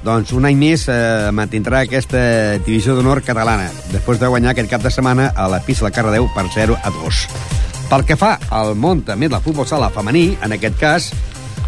[0.04, 4.84] doncs un any més eh, mantindrà aquesta divisió d'honor catalana, després de guanyar aquest cap
[4.84, 7.73] de setmana a la pista de Cardedeu per 0 a 2.
[7.89, 11.10] Pel que fa al món també del futbol sala femení, en aquest cas,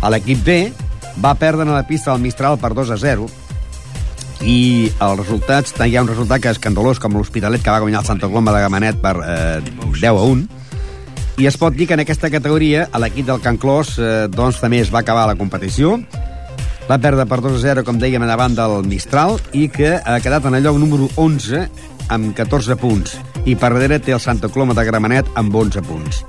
[0.01, 0.59] a l'equip B
[1.23, 3.27] va perdre a la pista del Mistral per 2 a 0,
[4.45, 8.03] i els resultats, hi ha un resultat que és escandalós, com l'Hospitalet, que va guanyar
[8.03, 10.45] el Santa Coloma de Gamanet per eh, 10 a 1,
[11.41, 14.79] i es pot dir que en aquesta categoria l'equip del Can Clos eh, doncs, també
[14.83, 15.97] es va acabar la competició,
[16.89, 20.45] va perdre per 2 a 0, com dèiem, davant del Mistral, i que ha quedat
[20.45, 21.65] en el lloc número 11
[22.13, 26.23] amb 14 punts, i per darrere té el Santa Coloma de Gramenet amb 11 punts.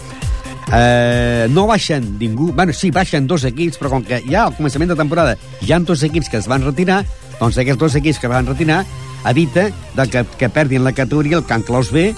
[0.72, 4.90] Eh, no baixen ningú, bueno, sí, baixen dos equips, però com que ja al començament
[4.90, 7.05] de temporada hi ha dos equips que es van retirar,
[7.38, 8.85] doncs aquests dos equips que van retirar
[9.26, 12.11] evita de que, que perdin la categoria el Can Claus B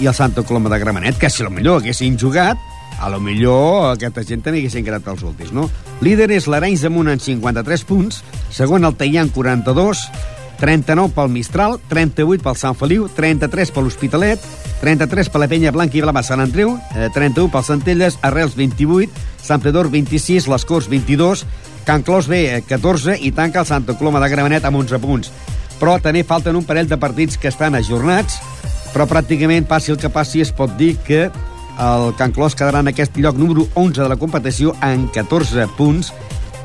[0.00, 2.58] i el Santa Coloma de Gramenet, que si millor haguessin jugat,
[2.98, 5.68] a lo millor aquesta gent també haguessin quedat els últims, no?
[6.02, 10.06] Líder és l'Arenys de Munt en 53 punts, segon el Teian 42,
[10.62, 14.44] 39 pel Mistral, 38 pel Sant Feliu, 33 per l'Hospitalet,
[14.78, 19.10] 33 per la Penya Blanca i Blava Sant Andreu, eh, 31 pel Centelles, Arrels 28,
[19.42, 21.42] Sant Pedor 26, Les Corts 22,
[21.82, 25.32] Can Clos B 14 i tanca el Santa Coloma de Gramenet amb 11 punts.
[25.80, 28.38] Però també falten un parell de partits que estan ajornats,
[28.94, 31.24] però pràcticament passi el que passi es pot dir que
[31.82, 36.12] el Can Clos quedarà en aquest lloc número 11 de la competició en 14 punts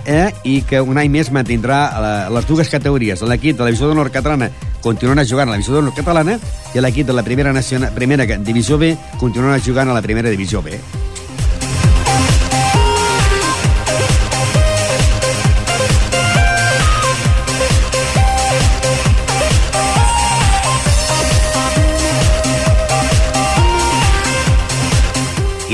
[0.08, 3.22] eh, i que un any més mantindrà la, les dues categories.
[3.22, 4.50] L'equip de la Divisió d'Honor Catalana
[4.82, 6.40] continuarà jugant a la Divisió d'Honor Catalana
[6.74, 10.64] i l'equip de la primera, nacional, primera Divisió B continuarà jugant a la primera Divisió
[10.64, 10.80] B.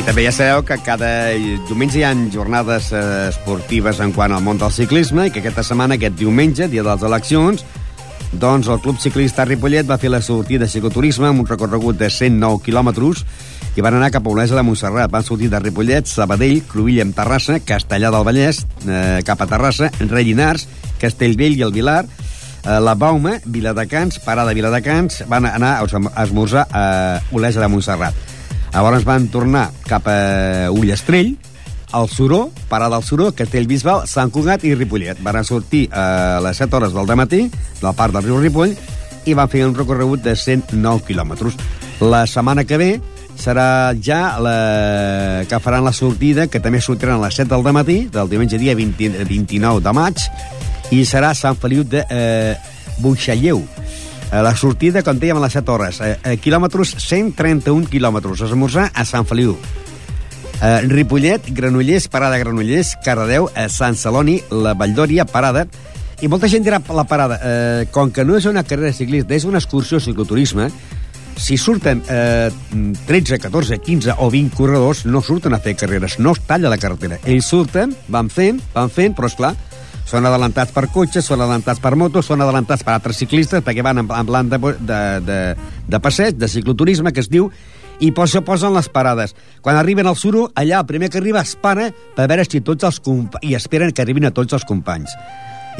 [0.03, 1.09] També ja sabeu que cada
[1.69, 5.63] diumenge hi ha jornades eh, esportives en quant al món del ciclisme i que aquesta
[5.63, 7.63] setmana, aquest diumenge, dia de les eleccions,
[8.33, 12.09] doncs el Club Ciclista Ripollet va fer la sortida de cicloturisme amb un recorregut de
[12.11, 13.23] 109 quilòmetres
[13.77, 15.11] i van anar cap a Olesa de Montserrat.
[15.13, 19.91] Van sortir de Ripollet, Sabadell, Cruïlla amb Terrassa, Castellà del Vallès, eh, cap a Terrassa,
[20.01, 20.67] Rellinars,
[20.99, 26.85] Castellvell i el Vilar, eh, la Bauma, Viladecans, Parada Viladecans, van anar a esmorzar a
[27.31, 28.32] Olesa de Montserrat.
[28.73, 31.35] Llavors van tornar cap a Ullastrell,
[31.93, 35.21] al Suró, parada al Suró, Castellbisbal, Sant Cugat i Ripollet.
[35.21, 38.73] Van sortir a les 7 hores del matí del parc del riu Ripoll
[39.29, 41.55] i van fer un recorregut de 109 quilòmetres.
[42.01, 42.91] La setmana que ve
[43.37, 45.45] serà ja la...
[45.49, 48.73] que faran la sortida, que també sortiran a les 7 del matí, del diumenge dia
[48.75, 50.25] 20, 29 de maig,
[50.91, 52.57] i serà Sant Feliu de eh,
[52.99, 53.61] Buixalleu,
[54.41, 55.99] la sortida, com dèiem, a les 7 hores.
[56.01, 58.41] Eh, eh, quilòmetres, 131 quilòmetres.
[58.47, 59.57] Esmorzar a Sant Feliu.
[60.61, 65.67] Eh, Ripollet, Granollers, parada Granollers, Cardedeu, eh, Sant Celoni, la Valldòria, parada.
[66.21, 69.43] I molta gent dirà la parada, eh, com que no és una carrera ciclista, és
[69.43, 70.71] una excursió cicloturisme,
[71.35, 72.49] si surten eh,
[73.05, 76.77] 13, 14, 15 o 20 corredors, no surten a fer carreres, no es talla la
[76.77, 77.19] carretera.
[77.25, 79.55] Ells surten, van fent, van fent, però és clar,
[80.13, 84.03] són adelantats per cotxes, són adelantats per motos, són adelantats per altres ciclistes, perquè van
[84.03, 85.39] en, en plan de, de, de,
[85.89, 87.49] de passeig, de cicloturisme, que es diu,
[88.03, 89.33] i posa, posen les parades.
[89.65, 92.85] Quan arriben al suro, allà el primer que arriba es para per veure si tots
[92.85, 93.01] els
[93.41, 95.15] i esperen que arribin a tots els companys.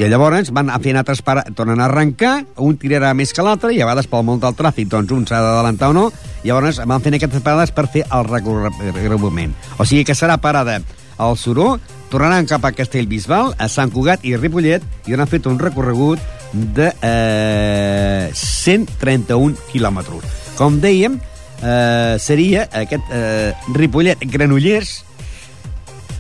[0.02, 3.70] I llavors van a fer altres parades, tornen a arrencar, un tirarà més que l'altre,
[3.76, 6.08] i a vegades pel món del tràfic, doncs un s'ha d'adelantar o no,
[6.42, 9.54] i llavors van fent aquestes parades per fer el recorregument.
[9.78, 10.80] O sigui que serà parada
[11.22, 11.76] al Suró,
[12.14, 16.22] tornaran cap a Castellbisbal, a Sant Cugat i Ripollet i han fet un recorregut
[16.54, 20.36] de eh, 131 quilòmetres.
[20.54, 24.94] Com dèiem, eh, seria aquest eh, Ripollet-Granollers,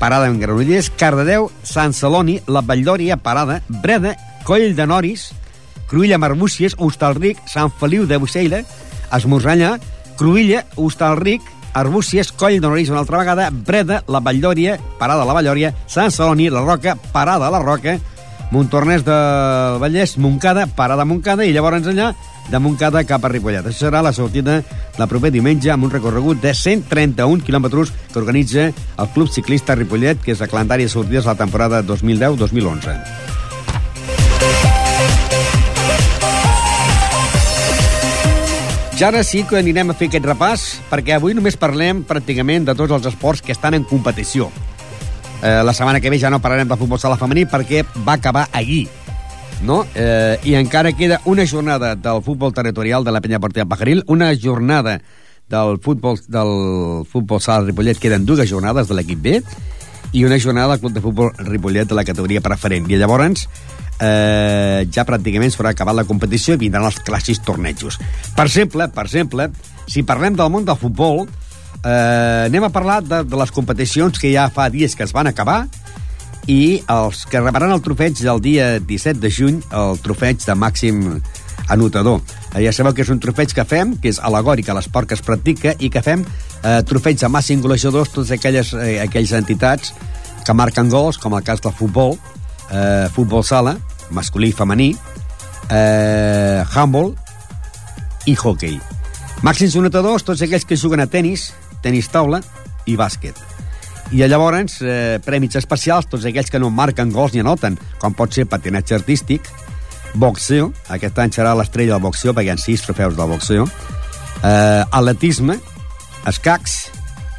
[0.02, 4.18] parada en Granollers, Cardedeu, Sant Celoni, la Valldòria, parada, Breda,
[4.50, 5.30] Coll de Noris,
[5.94, 8.66] Cruïlla, Marbúcies, Hostalric, Sant Feliu de Buixeira,
[9.14, 9.76] Esmorzanya,
[10.18, 15.74] Cruïlla, Hostalric, Arbúcies, Coll de Norís una altra vegada, Breda, la Valldòria, Parada la Valldòria,
[15.88, 17.98] Sant Celoni, la Roca, Parada la Roca,
[18.54, 22.14] Montornès del Vallès, Moncada, Parada Moncada, i llavors allà
[22.52, 23.66] de Moncada cap a Ripollet.
[23.66, 24.60] Això serà la sortida
[24.98, 30.22] del proper diumenge amb un recorregut de 131 quilòmetres que organitza el Club Ciclista Ripollet,
[30.22, 33.33] que és el calendari de sortides de la temporada 2010-2011.
[39.04, 42.72] Ja ara sí que anirem a fer aquest repàs, perquè avui només parlem pràcticament de
[42.80, 44.46] tots els esports que estan en competició.
[45.44, 48.46] Eh, la setmana que ve ja no parlarem de futbol sala femení perquè va acabar
[48.54, 48.86] ahir.
[49.68, 49.82] No?
[49.92, 54.32] Eh, I encara queda una jornada del futbol territorial de la Penya Portilla Pajaril, una
[54.40, 55.02] jornada
[55.52, 59.42] del futbol, del futbol sala Ripollet, queden dues jornades de l'equip B,
[60.14, 62.88] i una jornada del club de futbol Ripollet de la categoria preferent.
[62.88, 63.50] I llavors
[64.04, 68.00] eh, ja pràcticament s'haurà acabat la competició i vindran els clàssics tornejos.
[68.36, 69.50] Per exemple, per exemple,
[69.88, 71.24] si parlem del món del futbol,
[71.84, 75.32] eh, anem a parlar de, de les competicions que ja fa dies que es van
[75.32, 75.64] acabar
[76.48, 81.04] i els que rebaran el trofeig del dia 17 de juny, el trofeig de màxim
[81.72, 82.20] anotador.
[82.54, 85.16] Eh, ja sabeu que és un trofeig que fem, que és alegòric a l'esport que
[85.16, 89.94] es practica, i que fem eh, trofeig de màxim golejadors, totes aquelles, eh, aquelles entitats
[90.44, 92.18] que marquen gols, com el cas del futbol,
[92.70, 93.78] eh, futbol sala,
[94.14, 94.94] masculí i femení,
[95.70, 97.14] eh, handball
[98.26, 98.80] i hockey.
[99.44, 101.50] Màxims anotadors, tots aquells que juguen a tennis,
[101.84, 102.40] tenis taula
[102.88, 103.36] i bàsquet.
[104.14, 108.32] I llavors, eh, prèmits especials, tots aquells que no marquen gols ni anoten, com pot
[108.32, 109.50] ser patinatge artístic,
[110.14, 113.68] boxeo, aquest any serà l'estrella del boxeo, perquè hi ha sis trofeus del boxeo,
[114.44, 115.60] eh, atletisme,
[116.30, 116.92] escacs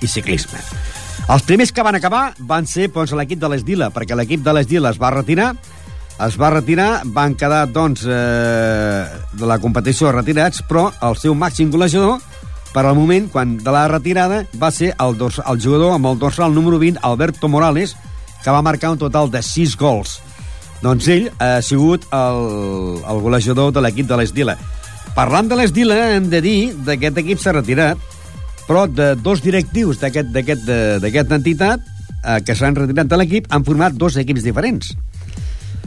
[0.02, 0.58] i ciclisme.
[1.28, 4.90] Els primers que van acabar van ser doncs, l'equip de l'Esdila, perquè l'equip de l'Esdila
[4.90, 5.54] es va retirar,
[6.22, 11.72] es va retirar, van quedar doncs, eh, de la competició retirats, però el seu màxim
[11.72, 12.20] golejador,
[12.74, 16.18] per al moment, quan de la retirada, va ser el, dors, el jugador amb el
[16.18, 17.96] dorsal número 20, Alberto Morales,
[18.42, 20.20] que va marcar un total de 6 gols.
[20.82, 24.58] Doncs ell ha sigut el, el golejador de l'equip de l'Esdila.
[25.14, 27.98] Parlant de l'Esdila, hem de dir que aquest equip s'ha retirat,
[28.68, 31.80] però de dos directius d'aquesta entitat
[32.24, 34.92] eh, que s'han retirat de l'equip han format dos equips diferents.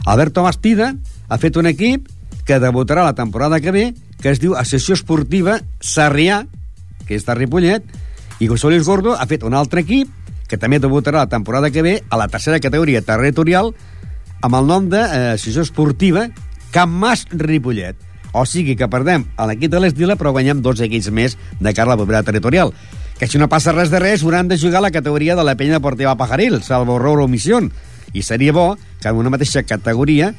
[0.08, 0.94] Alberto Bastida
[1.28, 2.06] ha fet un equip
[2.48, 3.84] que debutarà la temporada que ve,
[4.22, 6.46] que es diu Associació Esportiva Sarrià,
[7.04, 7.84] que és de Ripollet,
[8.40, 10.08] i José Luis Gordo ha fet un altre equip
[10.48, 13.74] que també debutarà la temporada que ve a la tercera categoria territorial
[14.40, 16.24] amb el nom d'Associació eh, Esportiva
[16.72, 18.00] Camp Mas Ripollet.
[18.32, 21.92] O sigui que perdem a l'equip de l'Esdila, però guanyem dos equips més de cara
[21.92, 22.72] a la propera territorial.
[23.20, 25.56] Que si no passa res de res, hauran de jugar a la categoria de la
[25.56, 27.60] penya deportiva Pajaril, salvo error o omissió.
[28.16, 30.32] I seria bo que en una mateixa categoria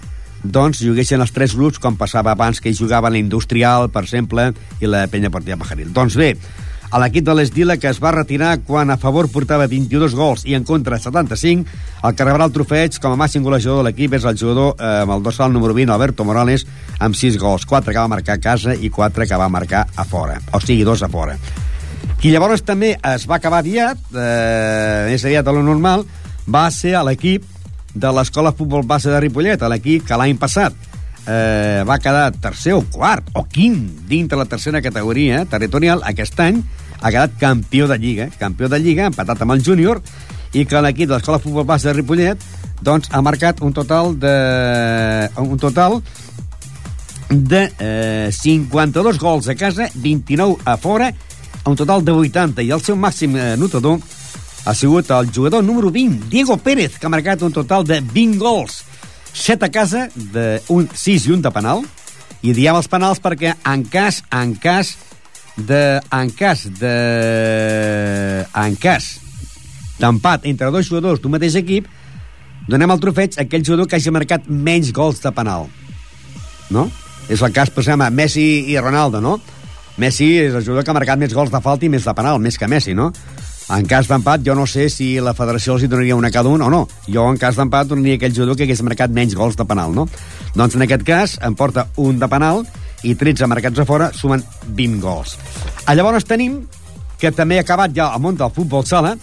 [0.43, 4.51] doncs juguessin els tres grups com passava abans que hi jugaven la Industrial, per exemple,
[4.79, 5.91] i la penya deportiva Pajaril.
[5.95, 6.35] Doncs bé,
[6.89, 10.55] a l'equip de l'Esdila, que es va retirar quan a favor portava 22 gols i
[10.57, 11.67] en contra 75,
[12.07, 15.03] el que rebrà el trofeig com a màxim golejador de l'equip és el jugador eh,
[15.03, 16.65] amb el dorsal número 20, Alberto Morales,
[16.97, 20.07] amb 6 gols, 4 que va marcar a casa i 4 que va marcar a
[20.07, 21.37] fora, o sigui, dos a fora.
[22.19, 26.07] Qui llavors també es va acabar aviat, eh, més aviat de lo normal,
[26.49, 27.58] va ser a l'equip
[27.93, 30.75] de l'Escola Futbol Base de Ripollet, l'equip que l'any passat
[31.25, 36.61] eh, va quedar tercer o quart o quint dintre la tercera categoria territorial, aquest any
[36.99, 40.01] ha quedat campió de Lliga, campió de Lliga, empatat amb el júnior,
[40.53, 42.41] i que l'equip de l'Escola Futbol Base de Ripollet
[42.81, 44.33] doncs, ha marcat un total de
[45.37, 45.99] un total
[47.29, 51.11] de eh, 52 gols a casa, 29 a fora,
[51.65, 53.53] un total de 80, i el seu màxim eh,
[54.69, 58.37] ha sigut el jugador número 20, Diego Pérez, que ha marcat un total de 20
[58.37, 58.83] gols,
[59.33, 61.81] 7 a casa, de un, 6 i un de penal,
[62.45, 64.93] i diem els penals perquè en cas, en cas
[65.57, 66.93] de, en cas de
[68.53, 69.09] en cas
[69.99, 71.89] d'empat entre dos jugadors d'un mateix equip
[72.69, 75.67] donem el trofeig a aquell jugador que hagi marcat menys gols de penal
[76.69, 76.85] no?
[77.27, 79.35] és el cas, per exemple, Messi i Ronaldo, no?
[80.01, 82.39] Messi és el jugador que ha marcat més gols de falta i més de penal,
[82.41, 83.11] més que Messi, no?
[83.69, 86.63] En cas d'empat, jo no sé si la federació els hi donaria una cada un
[86.65, 86.81] o no.
[87.05, 90.07] Jo, en cas d'empat, donaria aquell jugador que hagués marcat menys gols de penal, no?
[90.55, 92.63] Doncs, en aquest cas, em porta un de penal
[93.05, 95.37] i 13 marcats a fora sumen 20 gols.
[95.85, 96.63] A llavors tenim
[97.19, 99.13] que també ha acabat ja el món del futbol sala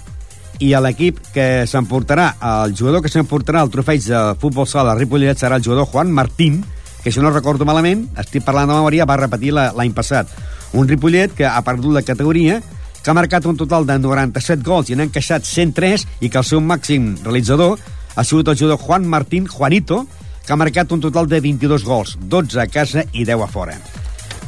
[0.63, 2.31] i l'equip que s'emportarà,
[2.65, 6.13] el jugador que s'emportarà el trofeig de futbol sala a Ripollet serà el jugador Juan
[6.13, 6.63] Martín,
[7.03, 10.31] que si no recordo malament, estic parlant de memòria, va repetir l'any passat.
[10.73, 12.63] Un Ripollet que ha perdut la categoria,
[13.07, 16.47] que ha marcat un total de 97 gols i n'ha encaixat 103 i que el
[16.49, 20.01] seu màxim realitzador ha sigut el jugador Juan Martín Juanito,
[20.43, 23.79] que ha marcat un total de 22 gols, 12 a casa i 10 a fora.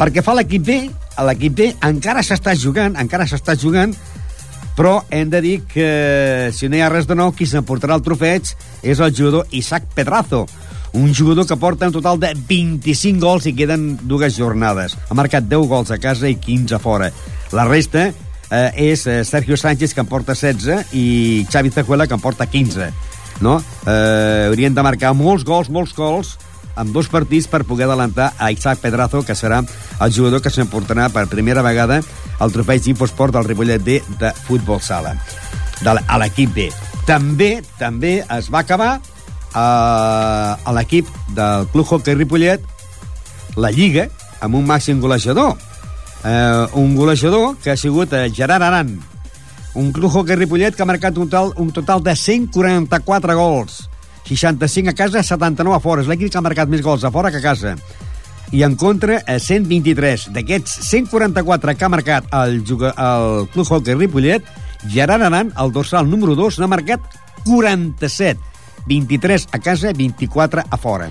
[0.01, 0.81] Perquè fa l'equip B,
[1.31, 3.95] l'equip B encara s'està jugant, encara s'està jugant,
[4.75, 8.07] però hem de dir que si no hi ha res de nou, qui s'emportarà el
[8.11, 10.49] trofeig és el jugador Isaac Pedrazo,
[10.99, 14.99] un jugador que porta un total de 25 gols i queden dues jornades.
[15.07, 17.15] Ha marcat 10 gols a casa i 15 a fora.
[17.55, 18.11] La resta
[18.51, 22.47] eh, és eh, Sergio Sánchez, que en porta 16, i Xavi Zajuela, que en porta
[22.47, 22.93] 15
[23.41, 23.63] no?
[23.87, 26.37] Eh, haurien de marcar molts gols, molts gols,
[26.79, 29.63] amb dos partits per poder adelantar a Isaac Pedrazo, que serà
[30.01, 32.01] el jugador que s'emportarà per primera vegada
[32.39, 35.17] el trofeig d'Infosport del Ripollet B de futbol sala,
[35.83, 36.69] de, a l'equip B.
[37.09, 42.63] També també es va acabar eh, a l'equip del Club Hockey Ripollet
[43.59, 44.07] la Lliga
[44.45, 45.57] amb un màxim golejador.
[46.29, 49.01] Eh, un golejador que ha sigut eh, Gerard Aran,
[49.75, 53.89] un club hockey Ripollet que ha marcat un total, un total de 144 gols,
[54.29, 56.05] 65 a casa, 79 a fora.
[56.05, 57.79] És l'equip que ha marcat més gols a fora que a casa.
[58.53, 60.29] I en contra, a 123.
[60.37, 64.45] D'aquests 144 que ha marcat el, el Club Hockey Ripollet,
[64.85, 67.09] Gerard Aran, el dorsal número 2, n'ha marcat
[67.47, 68.37] 47.
[68.89, 71.09] 23 a casa, 24 a fora.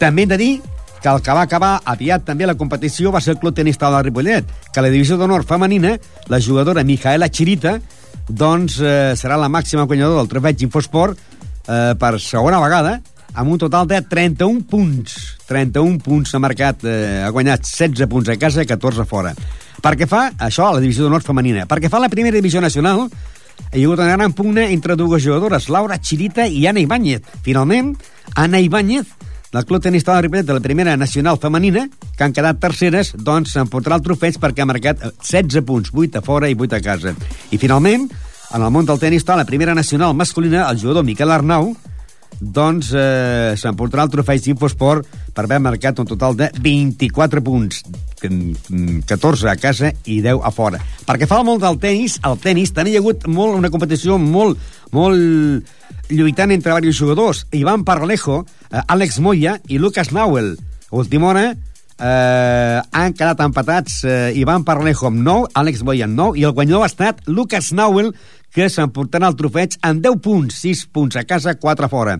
[0.00, 0.52] També hem de dir
[1.00, 4.00] que el que va acabar aviat també la competició va ser el Club Tenis Taula
[4.00, 5.96] de Ripollet, que a la divisió d'honor femenina,
[6.28, 7.78] la jugadora Mijaela Chirita,
[8.28, 13.00] doncs eh, serà la màxima guanyadora del trofeig Infosport eh, per segona vegada,
[13.34, 15.16] amb un total de 31 punts.
[15.48, 19.34] 31 punts ha marcat, eh, ha guanyat 16 punts a casa i 14 a fora.
[19.80, 21.66] Perquè fa això a la divisió d'honor femenina.
[21.66, 23.06] Perquè fa la primera divisió nacional,
[23.70, 27.22] hi ha hagut una gran pugna entre dues jugadores, Laura Chirita i Ana Ibáñez.
[27.46, 27.94] Finalment,
[28.34, 29.06] Ana Ibáñez
[29.52, 33.56] del Club Tenis de Ripollet de la primera nacional femenina, que han quedat terceres, doncs
[33.56, 37.14] s'emportarà el trofeig perquè ha marcat 16 punts, 8 a fora i 8 a casa.
[37.50, 38.08] I finalment,
[38.54, 41.74] en el món del tenis la primera nacional masculina, el jugador Miquel Arnau,
[42.40, 47.82] doncs eh, s'emportarà el trofeig d'Infosport per haver marcat un total de 24 punts,
[48.20, 50.80] 14 a casa i 10 a fora.
[51.06, 54.16] Perquè fa el món del tenis, el tenis també hi ha hagut molt, una competició
[54.18, 54.58] molt,
[54.94, 55.66] molt
[56.10, 57.46] lluitant entre diversos jugadors.
[57.52, 60.56] Ivan Parlejo, eh, Àlex Moya i Lucas Nauel.
[60.90, 66.40] Última hora eh, han quedat empatats eh, Ivan Parlejo amb 9, Àlex Moya amb 9
[66.40, 68.14] i el guanyador ha estat Lucas Nauel
[68.54, 72.16] que s'emportarà el trofeig amb 10 punts, 6 punts a casa, 4 a fora.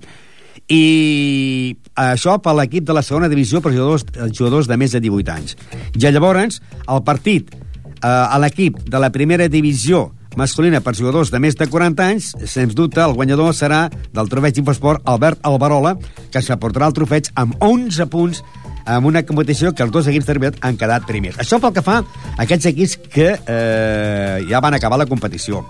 [0.70, 5.34] I això per l'equip de la segona divisió per jugadors, jugadors de més de 18
[5.34, 5.56] anys.
[5.98, 11.40] Ja llavors, el partit eh, a l'equip de la primera divisió masculina per jugadors de
[11.42, 15.96] més de 40 anys, sens dubte el guanyador serà del trofeig Infosport Albert Alvarola,
[16.30, 18.42] que s'aportarà el trofeig amb 11 punts
[18.90, 21.38] amb una competició que els dos equips de Ribet han quedat primers.
[21.42, 25.64] Això pel que fa a aquests equips que eh, ja van acabar la competició.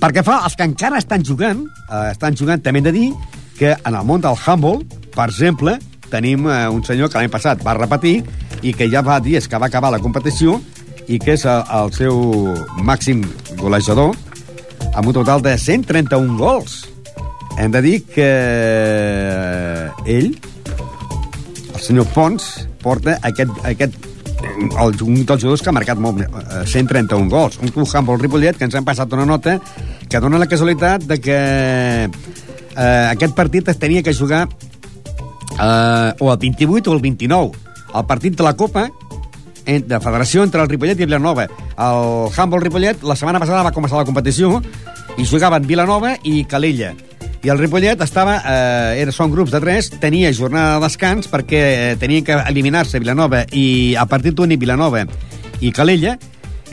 [0.00, 3.10] Perquè fa els que encara estan jugant, eh, estan jugant, també hem de dir,
[3.56, 4.84] que en el món del handball,
[5.16, 5.78] per exemple,
[6.10, 8.20] tenim eh, un senyor que l'any passat va repetir
[8.62, 10.60] i que ja fa dies que va acabar la competició
[11.06, 12.20] i que és el, el seu
[12.86, 13.22] màxim
[13.60, 14.14] golejador
[14.94, 16.84] amb un total de 131 gols.
[17.58, 18.28] Hem de dir que
[20.04, 20.34] ell,
[21.74, 23.96] el senyor Pons, porta aquest, aquest
[24.46, 26.22] el, un dels jugadors que ha marcat molt,
[26.68, 27.58] 131 gols.
[27.62, 29.58] Un club handball Ripollet que ens han passat una nota
[30.08, 31.38] que dona la casualitat de que
[32.06, 34.46] eh, aquest partit es tenia que jugar
[35.56, 37.52] eh, o el 28 o el 29.
[37.96, 38.90] El partit de la Copa
[39.66, 41.48] de federació entre el Ripollet i Vilanova.
[41.76, 44.60] El handball Ripollet la setmana passada va començar la competició
[45.18, 46.94] i jugaven Vilanova i Calella.
[47.42, 51.60] I el Ripollet estava, eh, era, són grups de tres, tenia jornada de descans perquè
[51.62, 55.04] eh, tenien que eliminar-se Vilanova i a partit únic Vilanova
[55.60, 56.16] i Calella,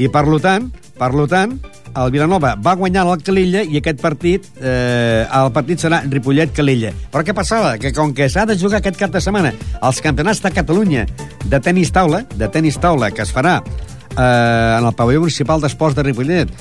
[0.01, 1.59] i per tant, per tant,
[1.95, 6.93] el Vilanova va guanyar el Calella i aquest partit, eh, el partit serà Ripollet-Calella.
[7.13, 7.75] Però què passava?
[7.81, 11.07] Que com que s'ha de jugar aquest cap de setmana els campionats de Catalunya
[11.45, 15.97] de tenis taula, de tenis taula que es farà eh, en el pavelló municipal d'esports
[15.97, 16.53] de Ripollet,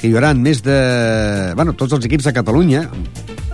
[0.00, 0.78] que hi haurà més de...
[1.58, 2.86] Bueno, tots els equips de Catalunya,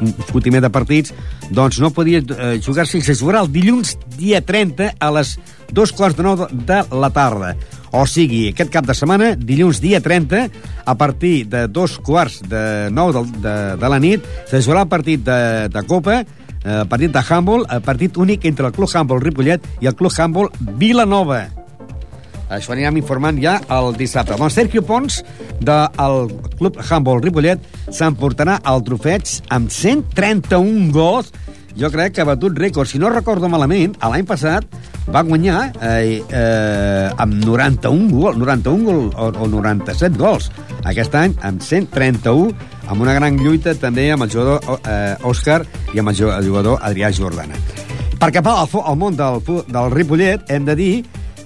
[0.00, 1.14] un fotimer de partits,
[1.50, 5.36] doncs no podia eh, jugar-se, se jugarà el dilluns dia 30 a les
[5.72, 7.56] dos quarts de nou de la tarda.
[7.96, 10.42] O sigui, aquest cap de setmana, dilluns dia 30,
[10.84, 14.90] a partir de dos quarts de nou de, de, de la nit, se jugarà el
[14.92, 15.38] partit de,
[15.72, 19.88] de Copa, eh, partit de handball, el partit únic entre el Club Handball Ripollet i
[19.88, 21.46] el Club Handball Vilanova.
[22.52, 24.36] Això anirem informant ja el dissabte.
[24.36, 25.22] Doncs Sergio Pons,
[25.64, 26.28] del
[26.60, 31.32] Club Handball Ripollet, s'emportarà el trofeig amb 131 gols
[31.76, 32.88] jo crec que ha batut rècord.
[32.88, 34.64] Si no recordo malament, l'any passat
[35.12, 40.50] va guanyar eh, eh, amb 91 gols, 91 gol, o, o 97 gols.
[40.88, 42.50] Aquest any, amb 131,
[42.88, 45.62] amb una gran lluita també amb el jugador eh, Òscar
[45.94, 46.18] i amb el
[46.48, 47.60] jugador Adrià Jordana.
[48.16, 50.92] Perquè fa al, al món del, del Ripollet hem de dir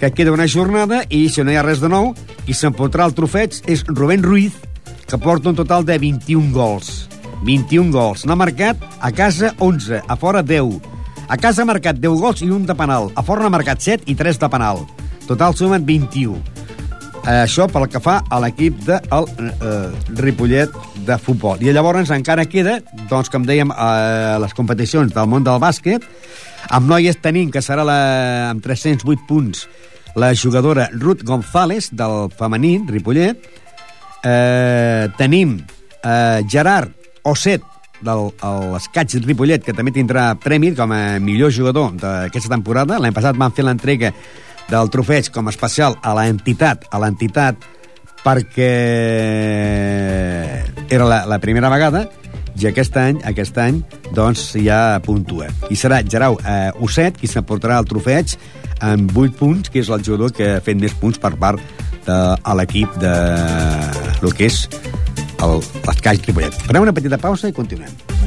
[0.00, 2.14] que queda una jornada i si no hi ha res de nou,
[2.46, 4.56] qui s'emportarà el trofeig és Rubén Ruiz,
[5.10, 7.09] que porta un total de 21 gols.
[7.42, 8.24] 21 gols.
[8.26, 10.80] N'ha marcat a casa 11, a fora 10.
[11.30, 13.10] A casa ha marcat 10 gols i un de penal.
[13.14, 14.84] A fora n'ha marcat 7 i 3 de penal.
[15.28, 16.40] Total sumen 21.
[17.20, 20.72] Això pel que fa a l'equip de el, eh, Ripollet
[21.06, 21.60] de futbol.
[21.60, 22.80] I llavors encara queda,
[23.10, 26.02] doncs, com dèiem, eh, les competicions del món del bàsquet,
[26.70, 29.68] amb noies tenim que serà la, amb 308 punts
[30.14, 33.38] la jugadora Ruth González del femení, Ripollet.
[34.24, 35.60] Eh, tenim
[36.04, 37.64] eh, Gerard Osset
[38.00, 42.98] l'Escaig Ripollet, que també tindrà premi com a millor jugador d'aquesta temporada.
[42.98, 44.12] L'any passat van fer l'entrega
[44.70, 47.60] del trofeig com a especial a l'entitat, a l'entitat
[48.20, 48.72] perquè
[50.92, 52.06] era la, la primera vegada
[52.60, 53.80] i aquest any, aquest any
[54.16, 55.48] doncs ja puntua.
[55.72, 58.36] I serà Gerau eh, Osset qui s'emportarà el trofeig
[58.84, 61.60] amb 8 punts, que és el jugador que ha fet més punts per part
[62.06, 62.20] de
[62.56, 63.14] l'equip de
[64.20, 64.64] el que és
[65.46, 66.62] l'Escall Ripollet.
[66.66, 68.19] Farem una petita pausa i continuem.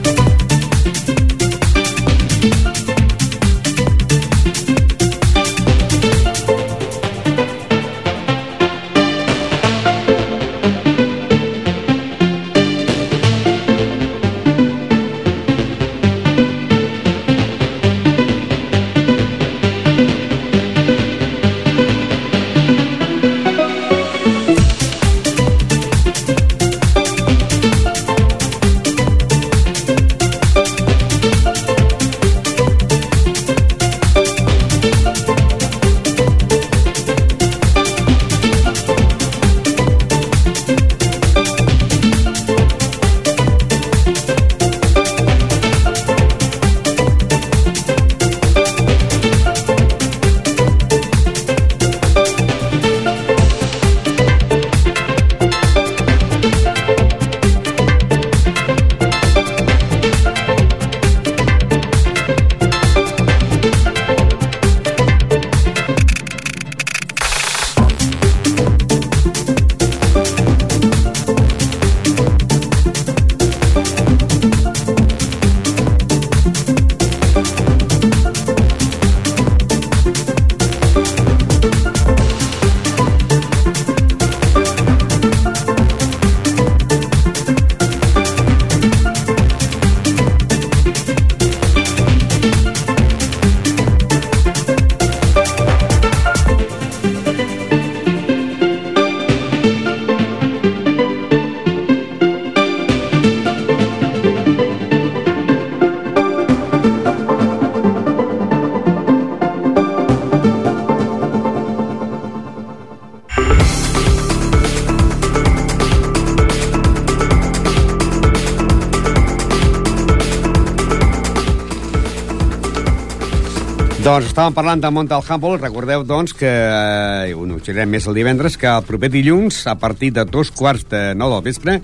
[124.04, 125.62] Doncs estàvem parlant de Montal Humboldt.
[125.64, 130.12] Recordeu, doncs, que, eh, ho anunciarem més el divendres, que el proper dilluns, a partir
[130.12, 131.82] de dos quarts de nou del vespre,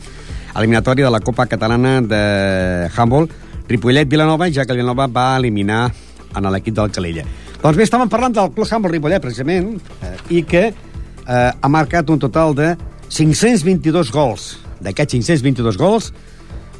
[0.53, 3.31] eliminatòria de la Copa Catalana de Humboldt,
[3.69, 5.93] Ripollet-Vilanova, ja que Vilanova va eliminar
[6.35, 7.23] en l'equip del Calella.
[7.63, 12.09] Doncs bé, estàvem parlant del Club Humboldt Ripollet, precisament, eh, i que eh, ha marcat
[12.09, 12.75] un total de
[13.07, 14.57] 522 gols.
[14.81, 16.11] D'aquests 522 gols,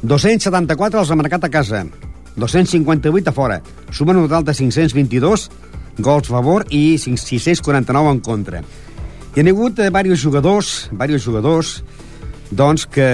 [0.02, 1.86] 274 els ha marcat a casa,
[2.36, 3.60] 258 a fora.
[3.90, 5.50] Sumen un total de 522
[5.98, 8.62] gols a favor i 649 en contra.
[9.30, 11.74] Hi ha hagut eh, diversos jugadors, diversos jugadors
[12.50, 13.06] doncs, que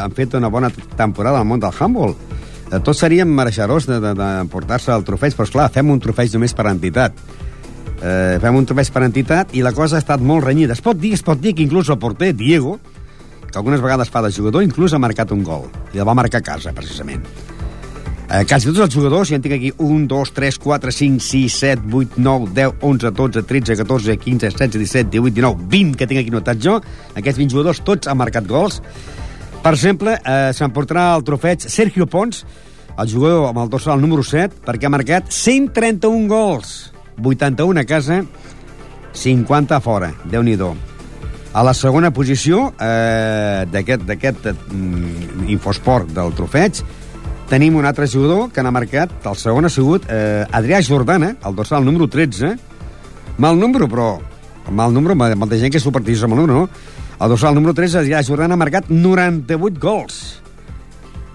[0.00, 2.14] han fet una bona temporada al món del handball.
[2.68, 7.20] Eh, tots seríem mereixedors d'emportar-se el trofeig, però esclar, fem un trofeig només per entitat.
[7.98, 10.76] Eh, fem un trofeig per entitat i la cosa ha estat molt renyida.
[10.76, 12.78] Es pot dir, es pot dir que inclús el porter, Diego,
[13.50, 15.68] que algunes vegades fa de jugador, inclús ha marcat un gol.
[15.92, 17.24] I el va marcar a casa, precisament.
[18.28, 21.54] Eh, quasi tots els jugadors, ja en tinc aquí 1, 2, 3, 4, 5, 6,
[21.62, 26.08] 7, 8, 9, 10, 11, 12, 13, 14, 15, 16, 17, 18, 19, 20 que
[26.10, 26.74] tinc aquí notat jo.
[27.16, 28.82] Aquests 20 jugadors tots han marcat gols.
[29.64, 32.44] Per exemple, eh, s'emportarà el trofeig Sergio Pons,
[32.98, 36.92] el jugador amb el dorsal número 7, perquè ha marcat 131 gols.
[37.24, 38.22] 81 a casa,
[39.14, 40.12] 50 a fora.
[40.24, 40.56] déu nhi
[41.54, 46.84] A la segona posició eh, d'aquest mm, infosport del trofeig,
[47.48, 51.56] tenim un altre jugador que n'ha marcat, el segon ha sigut eh, Adrià Jordana, el
[51.56, 52.52] dorsal número 13,
[53.40, 54.18] mal número, però
[54.70, 56.68] mal número, molta gent que superstitiosa amb el número, no?
[57.18, 60.20] El dorsal número 13, Adrià Jordana, ha marcat 98 gols.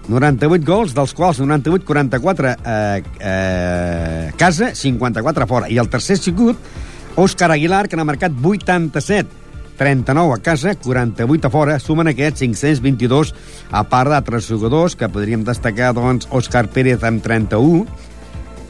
[0.08, 5.70] 98 gols, dels quals 98, 44 eh, eh, casa, 54 fora.
[5.72, 6.74] I el tercer ha sigut
[7.16, 9.43] Òscar Aguilar, que n'ha marcat 87
[9.78, 13.34] 39 a casa, 48 a fora, sumen aquests 522,
[13.70, 17.84] a part d'altres jugadors que podríem destacar, doncs, Òscar Pérez amb 31,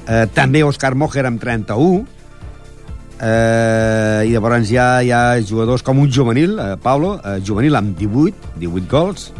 [0.08, 2.04] eh, també Òscar Mojer amb 31,
[3.20, 7.96] eh, i llavors ja hi ha jugadors com un juvenil, eh, Pablo, eh, juvenil amb
[7.98, 9.32] 18, 18 gols,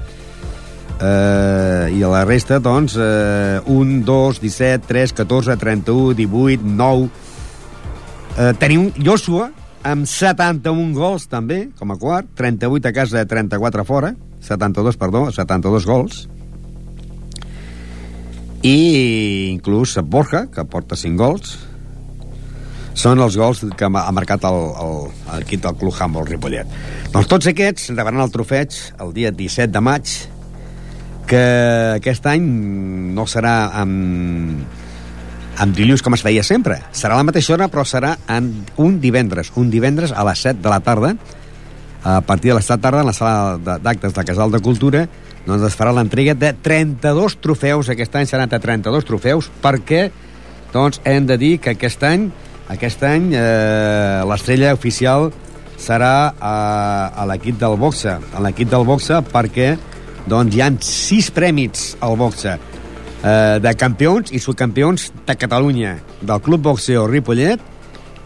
[1.01, 7.11] eh, i a la resta, doncs, eh, 1, 2, 17, 3, 14, 31, 18, 9...
[8.35, 9.53] Eh, tenim Joshua,
[9.85, 14.15] amb 71 gols també, com a quart, 38 a casa, 34 a fora,
[14.45, 16.25] 72, perdó, 72 gols.
[18.65, 21.59] I inclús Borja, que porta 5 gols,
[22.95, 24.95] són els gols que ha marcat el, el,
[25.35, 26.79] el equip del Club Humboldt Ripollet.
[27.13, 30.15] Doncs tots aquests rebran el trofeig el dia 17 de maig
[31.29, 31.45] que
[31.99, 32.47] aquest any
[33.17, 34.65] no serà amb,
[35.59, 36.81] amb dilluns com es feia sempre.
[36.93, 38.51] Serà la mateixa hora, però serà en
[38.81, 39.53] un divendres.
[39.61, 41.15] Un divendres a les 7 de la tarda,
[42.05, 45.07] a partir de les 7 de tarda, en la sala d'actes de Casal de Cultura,
[45.47, 47.91] doncs es farà l'entrega de 32 trofeus.
[47.93, 50.09] Aquest any seran de 32 trofeus, perquè
[50.73, 52.31] doncs, hem de dir que aquest any
[52.73, 55.29] aquest any eh, l'estrella oficial
[55.77, 58.17] serà a, eh, a l'equip del boxe.
[58.17, 59.75] A l'equip del boxe perquè
[60.27, 62.57] doncs, hi han sis prèmits al boxe
[63.25, 67.61] eh, de campions i subcampions de Catalunya, del Club Boxeo Ripollet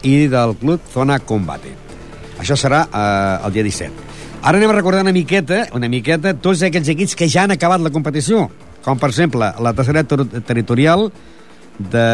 [0.03, 1.73] i del Club Zona Combate.
[2.39, 4.07] Això serà eh, el dia 17.
[4.39, 7.83] Ara anem a recordar una miqueta, una miqueta tots aquells equips que ja han acabat
[7.83, 8.47] la competició,
[8.85, 11.09] com per exemple la tercera ter territorial
[11.79, 12.05] de...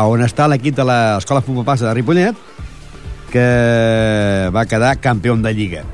[0.00, 2.40] on està l'equip de l'Escola Futbol Passa de Ripollet,
[3.32, 3.46] que
[4.54, 5.84] va quedar campió de Lliga.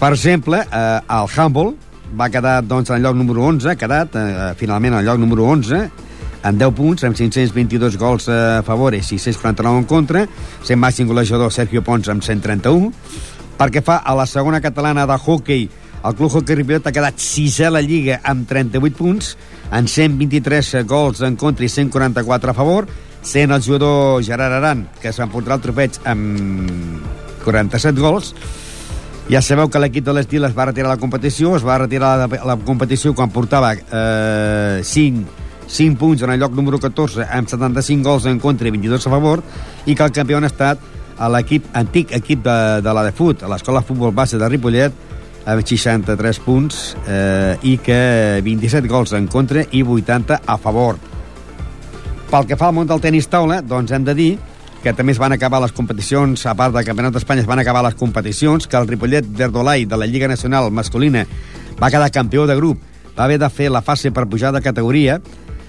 [0.00, 4.16] Per exemple, eh, el Humboldt, va quedar doncs, en el lloc número 11, ha quedat
[4.18, 5.82] eh, finalment en el lloc número 11,
[6.42, 10.24] amb 10 punts, amb 522 gols a favor i 649 en contra,
[10.64, 12.90] sent màxim golejador Sergio Pons amb 131.
[13.60, 15.68] Perquè fa a la segona catalana de hockey,
[16.00, 19.34] el Club Hockey Ripollet ha quedat sisè a la Lliga amb 38 punts,
[19.70, 22.88] amb 123 gols en contra i 144 a favor,
[23.20, 27.04] sent el jugador Gerard Aran, que s'emportarà el trofeig amb
[27.44, 28.32] 47 gols,
[29.30, 32.26] ja sabeu que l'equip de l'Estil es va retirar la competició, es va retirar la,
[32.50, 35.36] la competició quan portava eh, 5,
[35.70, 39.12] 5 punts en el lloc número 14 amb 75 gols en contra i 22 a
[39.12, 39.44] favor
[39.86, 40.82] i que el campió ha estat
[41.30, 44.98] l'equip antic equip de, de la de fut, a l'escola futbol base de Ripollet,
[45.46, 50.98] amb 63 punts eh, i que 27 gols en contra i 80 a favor.
[52.30, 54.30] Pel que fa al món del tenis taula, doncs hem de dir
[54.82, 57.82] que també es van acabar les competicions, a part del Campionat d'Espanya, es van acabar
[57.84, 61.26] les competicions, que el Ripollet d'Erdolai de la Lliga Nacional masculina
[61.80, 62.80] va quedar campió de grup,
[63.18, 65.20] va haver de fer la fase per pujar de categoria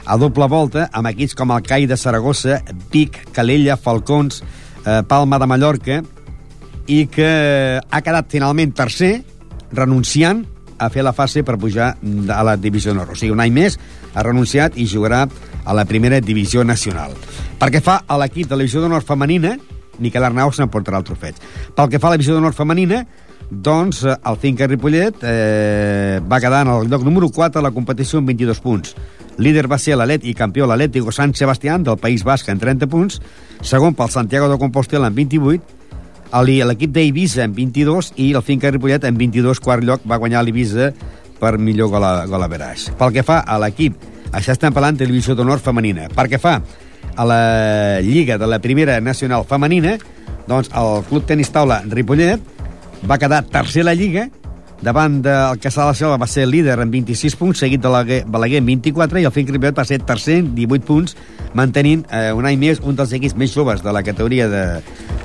[0.06, 4.42] a doble volta amb equips com el CAI de Saragossa, Vic, Calella, Falcons,
[4.86, 6.02] eh, Palma de Mallorca,
[6.88, 9.22] i que ha quedat finalment tercer,
[9.72, 10.46] renunciant
[10.82, 13.14] a fer la fase per pujar a la divisió nord.
[13.14, 13.78] O sigui, un any més
[14.14, 15.28] ha renunciat i jugarà
[15.64, 17.14] a la primera divisió nacional.
[17.62, 19.58] Perquè fa a l'equip de la divisió d'honor femenina,
[20.02, 21.38] Miquel Arnau s'emportarà el trofeig.
[21.78, 23.04] Pel que fa a la divisió d'honor femenina,
[23.52, 27.74] doncs eh, el Finca Ripollet eh, va quedar en el lloc número 4 a la
[27.76, 28.96] competició amb 22 punts.
[29.42, 33.22] Líder va ser l'Alet i campió l'Atlético San Sebastián del País Basc en 30 punts,
[33.62, 35.81] segon pel Santiago de Compostela en 28,
[36.40, 40.92] l'equip d'Eivissa en 22 i el Finca Ripollet en 22, quart lloc, va guanyar l'Eivissa
[41.42, 42.90] per millor gol a, gol a veraix.
[42.98, 43.98] Pel que fa a l'equip,
[44.32, 46.08] això estem parlant de divisió d'honor femenina.
[46.16, 46.60] Pel que fa
[47.16, 49.98] a la Lliga de la Primera Nacional Femenina,
[50.48, 52.40] doncs el Club Tenis Taula Ripollet
[53.10, 54.30] va quedar tercer a la Lliga,
[54.82, 58.02] davant del Caçà de la Selva va ser líder amb 26 punts, seguit de la
[58.06, 61.18] Balaguer amb 24, i el Finc Ripollet va ser tercer, 18 punts,
[61.58, 64.66] mantenint eh, un any més un dels equips més joves de la categoria de,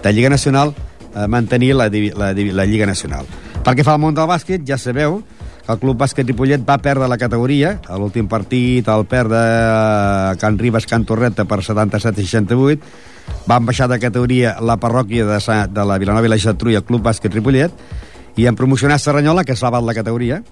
[0.03, 0.75] de Lliga Nacional,
[1.17, 3.27] eh, mantenir la, la, la Lliga Nacional.
[3.65, 5.23] Pel que fa al món del bàsquet, ja sabeu
[5.67, 7.73] el Club Bàsquet Ripollet va perdre la categoria.
[7.91, 12.79] A l'últim partit el perd de Can Ribes, Can Torreta per 77-68.
[13.51, 16.79] Van baixar de categoria la parròquia de, Sa, de la Vilanova i la Geltrú i
[16.79, 17.75] el Club Bàsquet Ripollet
[18.37, 20.43] i han promocionat Serranyola, que s'ha la categoria,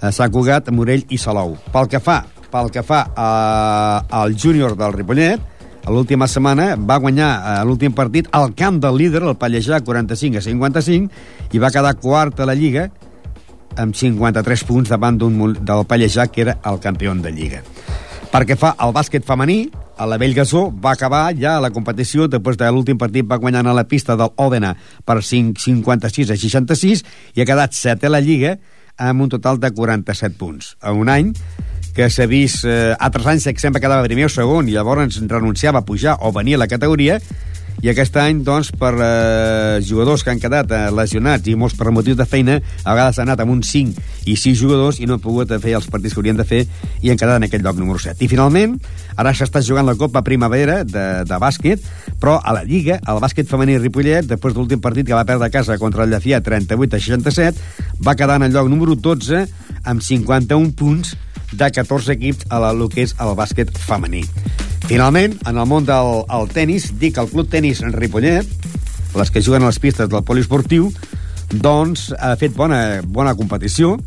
[0.00, 1.56] a Sant Cugat, Morell i Salou.
[1.74, 5.51] Pel que fa, pel que fa a, al júnior del Ripollet,
[5.90, 10.44] l'última setmana va guanyar a l'últim partit al camp del líder, el Pallejà, 45 a
[10.44, 11.10] 55,
[11.52, 12.88] i va quedar quart a la Lliga,
[13.76, 17.62] amb 53 punts davant del Pallejà, que era el campió de Lliga.
[18.32, 19.66] Perquè fa el bàsquet femení,
[20.02, 23.74] a la Bellgasó va acabar ja la competició després de l'últim partit va guanyar a
[23.76, 24.72] la pista del Òdena
[25.04, 27.04] per 5, 56 a 66
[27.36, 28.56] i ha quedat setè a la Lliga
[28.96, 30.76] amb un total de 47 punts.
[30.80, 31.32] A un any
[31.94, 35.82] que s'ha vist eh, altres anys que sempre quedava primer o segon i llavors renunciava
[35.82, 37.20] a pujar o venir a la categoria
[37.82, 41.90] i aquest any, doncs, per eh, jugadors que han quedat eh, lesionats i molts per
[41.90, 45.16] motius de feina, a vegades han anat amb uns 5 i 6 jugadors i no
[45.16, 46.60] han pogut fer els partits que haurien de fer
[47.02, 48.22] i han quedat en aquest lloc número 7.
[48.22, 48.76] I finalment,
[49.18, 51.82] ara s'està jugant la Copa Primavera de, de bàsquet,
[52.22, 55.50] però a la Lliga, el bàsquet femení Ripollet, després de l'últim partit que va perdre
[55.50, 57.66] a casa contra el Llafià 38 a 67,
[57.98, 59.42] va quedar en el lloc número 12
[59.90, 61.16] amb 51 punts
[61.52, 64.24] de 14 equips a la, el que és el bàsquet femení.
[64.88, 68.48] Finalment, en el món del el tennis, dic el Club Tenis en Ripollet,
[69.14, 70.90] les que juguen a les pistes del poliesportiu,
[71.52, 73.98] doncs ha fet bona, bona competició,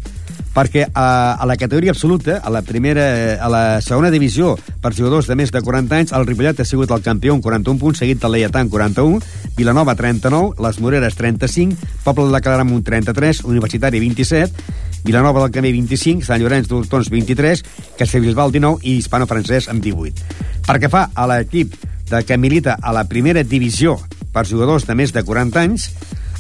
[0.56, 3.04] perquè a, a la categoria absoluta, a la primera,
[3.44, 6.92] a la segona divisió, per jugadors de més de 40 anys, el Ripollet ha sigut
[6.96, 9.20] el campió amb 41 punts, seguit del Lleietà amb 41,
[9.60, 14.64] Vilanova 39, les Moreres 35, Poble de la Clara amb un 33, Universitari 27,
[15.06, 17.62] Vilanova del Camí 25, Sant Llorenç d'Hortons 23,
[18.00, 20.26] Castellbisbal 19 i Hispano Francès amb 18.
[20.66, 21.76] Perquè fa a l'equip
[22.10, 24.00] de que milita a la primera divisió
[24.34, 25.86] per jugadors de més de 40 anys,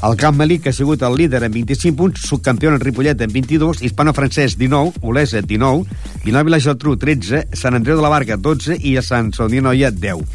[0.05, 3.37] el Camp Malí, que ha sigut el líder amb 25 punts, subcampió en Ripollet amb
[3.37, 5.85] 22, Hispano-Francès 19, Olesa 19,
[6.25, 9.61] Vilanova i la Geltrú 13, Sant Andreu de la Barca 12 i a Sant Saudí
[9.61, 10.25] Noia 10.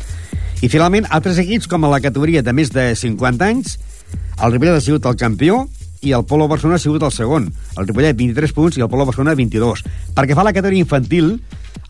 [0.63, 3.77] I finalment, altres equips, com a la categoria de més de 50 anys,
[4.41, 5.65] el Ripollet ha sigut el campió,
[6.01, 7.51] i el Polo Barcelona ha sigut el segon.
[7.77, 9.85] El Ripollet, 23 punts, i el Polo Barcelona, 22.
[10.17, 11.35] Perquè fa la categoria infantil,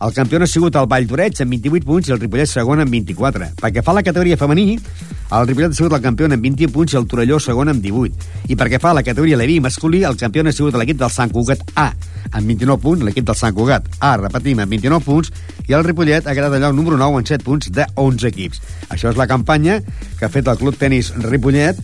[0.01, 2.91] el campió ha sigut el Vall d'Oreig amb 28 punts i el Ripollet segon amb
[2.91, 3.51] 24.
[3.61, 6.99] Perquè fa la categoria femení, el Ripollet ha sigut el campió amb 21 punts i
[6.99, 8.31] el Torelló segon amb 18.
[8.49, 11.63] I perquè fa la categoria Leví masculí, el campió ha sigut l'equip del Sant Cugat
[11.75, 11.91] A
[12.31, 15.31] amb 29 punts, l'equip del Sant Cugat A, repetim, amb 29 punts,
[15.67, 18.61] i el Ripollet ha quedat allò número 9 amb 7 punts de 11 equips.
[18.89, 19.81] Això és la campanya
[20.17, 21.77] que ha fet el Club Tenis Ripollet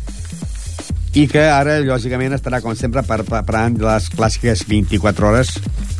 [1.18, 5.53] i que ara, lògicament, estarà, com sempre, preparant les clàssiques 24 hores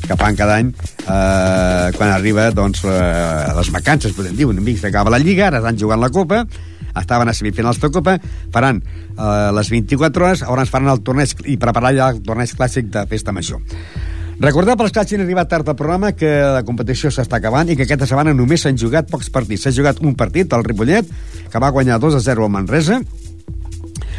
[0.04, 4.46] que fan cada any eh, quan arriba doncs, eh, les vacances, podem dir.
[4.46, 6.44] Un amic s'acaba la Lliga, ara estan jugant la Copa,
[7.02, 8.18] estaven a semifinals de Copa,
[8.54, 12.54] faran eh, les 24 hores, ara ens faran el torneig i preparar ja el torneig
[12.54, 13.64] clàssic de Festa Major.
[14.38, 17.88] Recordar pels que hagin arribat tard al programa que la competició s'està acabant i que
[17.88, 19.66] aquesta setmana només s'han jugat pocs partits.
[19.66, 21.10] S'ha jugat un partit, el Ripollet,
[21.50, 23.02] que va guanyar 2 a 0 al Manresa,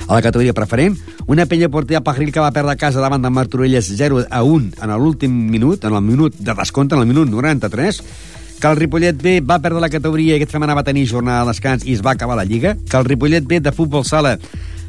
[0.06, 0.96] a la categoria preferent.
[1.26, 4.82] Una penya portilla Pajaril que va perdre a casa davant de Martorelles 0 a 1
[4.82, 8.02] en l'últim minut, en el minut de descompte, en el minut 93
[8.58, 11.52] que el Ripollet B va perdre la categoria i aquesta setmana va tenir jornada de
[11.52, 14.38] descans i es va acabar la Lliga, que el Ripollet B de futbol sala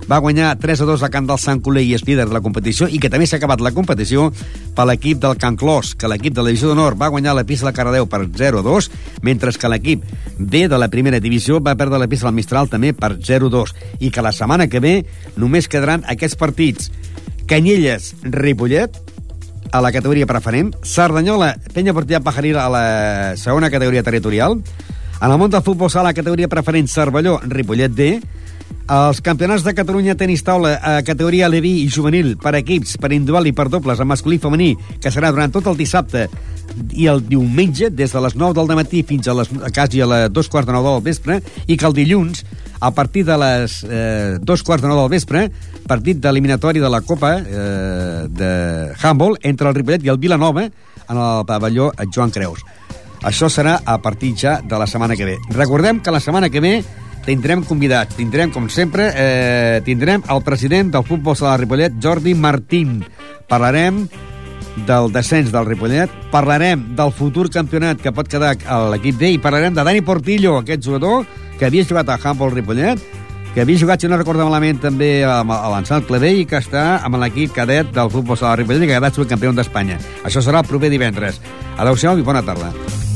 [0.10, 2.42] va guanyar 3 a 2 a Camp del Sant Coler i és líder de la
[2.42, 4.30] competició i que també s'ha acabat la competició
[4.76, 7.68] per l'equip del Can Clos, que l'equip de la divisió d'honor va guanyar la pista
[7.68, 8.90] de Caradeu per 0 a 2,
[9.22, 10.06] mentre que l'equip
[10.40, 13.56] B de la primera divisió va perdre la pista del Mistral també per 0 a
[13.60, 14.96] 2 i que la setmana que ve
[15.38, 16.90] només quedaran aquests partits.
[17.50, 18.98] Canyelles, Ripollet,
[19.72, 22.86] a la categoria preferent, Cerdanyola, Penya Portilla Pajaril a la
[23.38, 24.60] segona categoria territorial,
[25.20, 28.12] en el món del futbol sala, categoria preferent, Cervelló, Ripollet D,
[28.90, 33.46] els campionats de Catalunya tenis taula a categoria Leví i juvenil per equips, per individual
[33.46, 34.70] i per dobles, a masculí i femení,
[35.02, 36.26] que serà durant tot el dissabte
[36.98, 40.34] i el diumenge, des de les 9 del matí fins a, les, quasi a les
[40.34, 42.42] 2 quarts de 9 del vespre, i que el dilluns,
[42.80, 45.46] a partir de les eh, 2 quarts de 9 del vespre,
[45.88, 48.52] partit d'eliminatori de la Copa eh, de
[49.02, 52.64] Handball entre el Ripollet i el Vilanova en el pavelló Joan Creus.
[53.26, 55.38] Això serà a partir ja de la setmana que ve.
[55.52, 56.74] Recordem que la setmana que ve
[57.26, 58.16] tindrem convidats.
[58.16, 63.04] Tindrem, com sempre, eh, tindrem el president del futbol sala de Ripollet, Jordi Martín.
[63.48, 64.08] Parlarem
[64.88, 69.42] del descens del Ripollet, parlarem del futur campionat que pot quedar a l'equip D i
[69.42, 71.26] parlarem de Dani Portillo, aquest jugador
[71.60, 73.02] que havia jugat a Handball Ripollet,
[73.54, 77.18] que havia jugat, si no recordo malament, també a l'ençant B i que està amb
[77.18, 80.00] l'equip cadet del futbol sala de Ripollet i que ha quedat subcampió d'Espanya.
[80.24, 81.42] Això serà el proper divendres.
[81.78, 83.09] Adéu-siau i bona tarda.